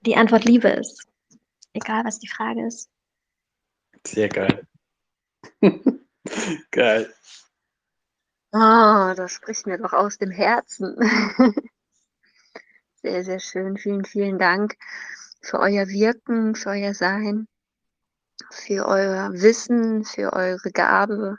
[0.01, 1.07] die Antwort Liebe ist.
[1.73, 2.89] Egal, was die Frage ist.
[4.05, 4.67] Sehr geil.
[6.71, 7.13] geil.
[8.51, 10.95] Oh, das spricht mir doch aus dem Herzen.
[13.01, 13.75] Sehr, sehr schön.
[13.77, 14.77] Vielen, vielen Dank
[15.41, 17.49] für euer Wirken, für euer Sein,
[18.49, 21.37] für euer Wissen, für eure Gabe.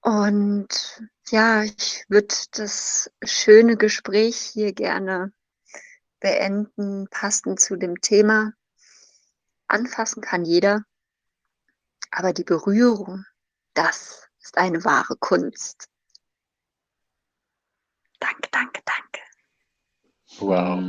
[0.00, 5.32] Und ja, ich würde das schöne Gespräch hier gerne
[6.18, 8.54] beenden, passend zu dem Thema.
[9.68, 10.84] Anfassen kann jeder,
[12.12, 13.24] aber die Berührung,
[13.74, 15.88] das ist eine wahre Kunst.
[18.20, 19.20] Danke, danke, danke.
[20.38, 20.80] Wow.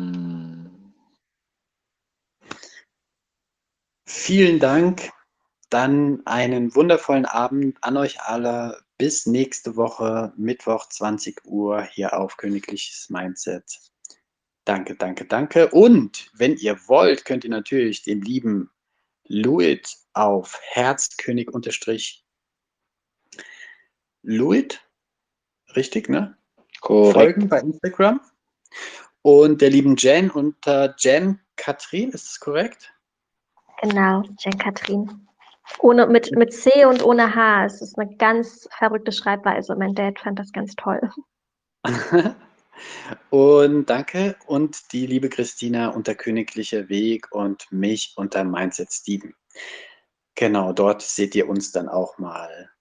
[4.06, 5.10] Vielen Dank.
[5.70, 8.84] Dann einen wundervollen Abend an euch alle.
[9.00, 13.80] Bis nächste Woche, Mittwoch, 20 Uhr, hier auf Königliches Mindset.
[14.66, 15.70] Danke, danke, danke.
[15.70, 18.70] Und wenn ihr wollt, könnt ihr natürlich den lieben
[19.28, 22.24] Luit auf Herzkönig unterstrich
[24.24, 24.82] Luit,
[25.76, 26.38] richtig, ne?
[26.80, 27.14] Korrekt.
[27.14, 28.22] Folgen bei Instagram.
[29.22, 32.94] Und der lieben Jen unter Jen Katrin, ist das korrekt?
[33.82, 35.28] Genau, Jen Katrin.
[35.80, 37.66] Ohne, mit, mit C und ohne H.
[37.66, 39.76] Es ist eine ganz verrückte Schreibweise.
[39.76, 41.02] Mein Dad fand das ganz toll.
[43.30, 44.36] Und danke.
[44.46, 49.36] Und die liebe Christina unter Königlicher Weg und mich unter Mindset Steven.
[50.36, 52.72] Genau, dort seht ihr uns dann auch mal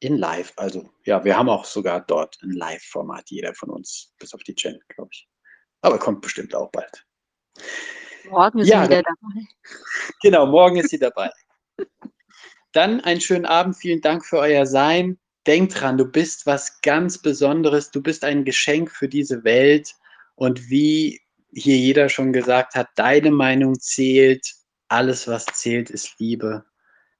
[0.00, 0.52] in live.
[0.56, 4.54] Also ja, wir haben auch sogar dort ein Live-Format, jeder von uns, bis auf die
[4.56, 5.28] Jen, glaube ich.
[5.82, 7.06] Aber kommt bestimmt auch bald.
[8.28, 9.46] Morgen ist Ja, sie wieder dabei.
[10.22, 11.30] Genau, morgen ist sie dabei.
[12.72, 15.18] Dann einen schönen Abend, vielen Dank für euer Sein.
[15.46, 19.94] Denk dran, du bist was ganz Besonderes, du bist ein Geschenk für diese Welt
[20.36, 21.20] und wie
[21.52, 24.54] hier jeder schon gesagt hat, deine Meinung zählt,
[24.88, 26.64] alles was zählt ist Liebe.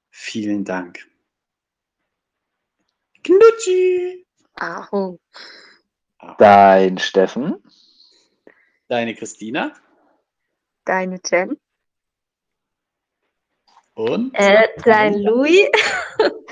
[0.09, 0.99] Vielen Dank.
[3.23, 4.25] Knutschi!
[4.55, 5.19] Aho.
[6.37, 7.55] Dein Steffen.
[8.87, 9.73] Deine Christina
[10.85, 11.57] Deine Jen.
[13.93, 15.67] und Äh, dein Louis.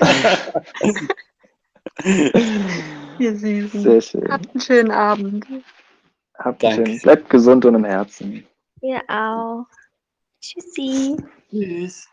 [3.18, 3.82] Ihr Süßen.
[3.82, 4.32] Sehr schön.
[4.32, 5.46] Habt einen schönen Abend.
[6.38, 6.86] Habt einen Danke.
[6.86, 7.00] schönen.
[7.02, 8.46] Bleibt gesund und im Herzen.
[8.80, 9.66] Ihr auch.
[10.40, 11.16] Tschüssi.
[11.50, 12.08] Tschüss.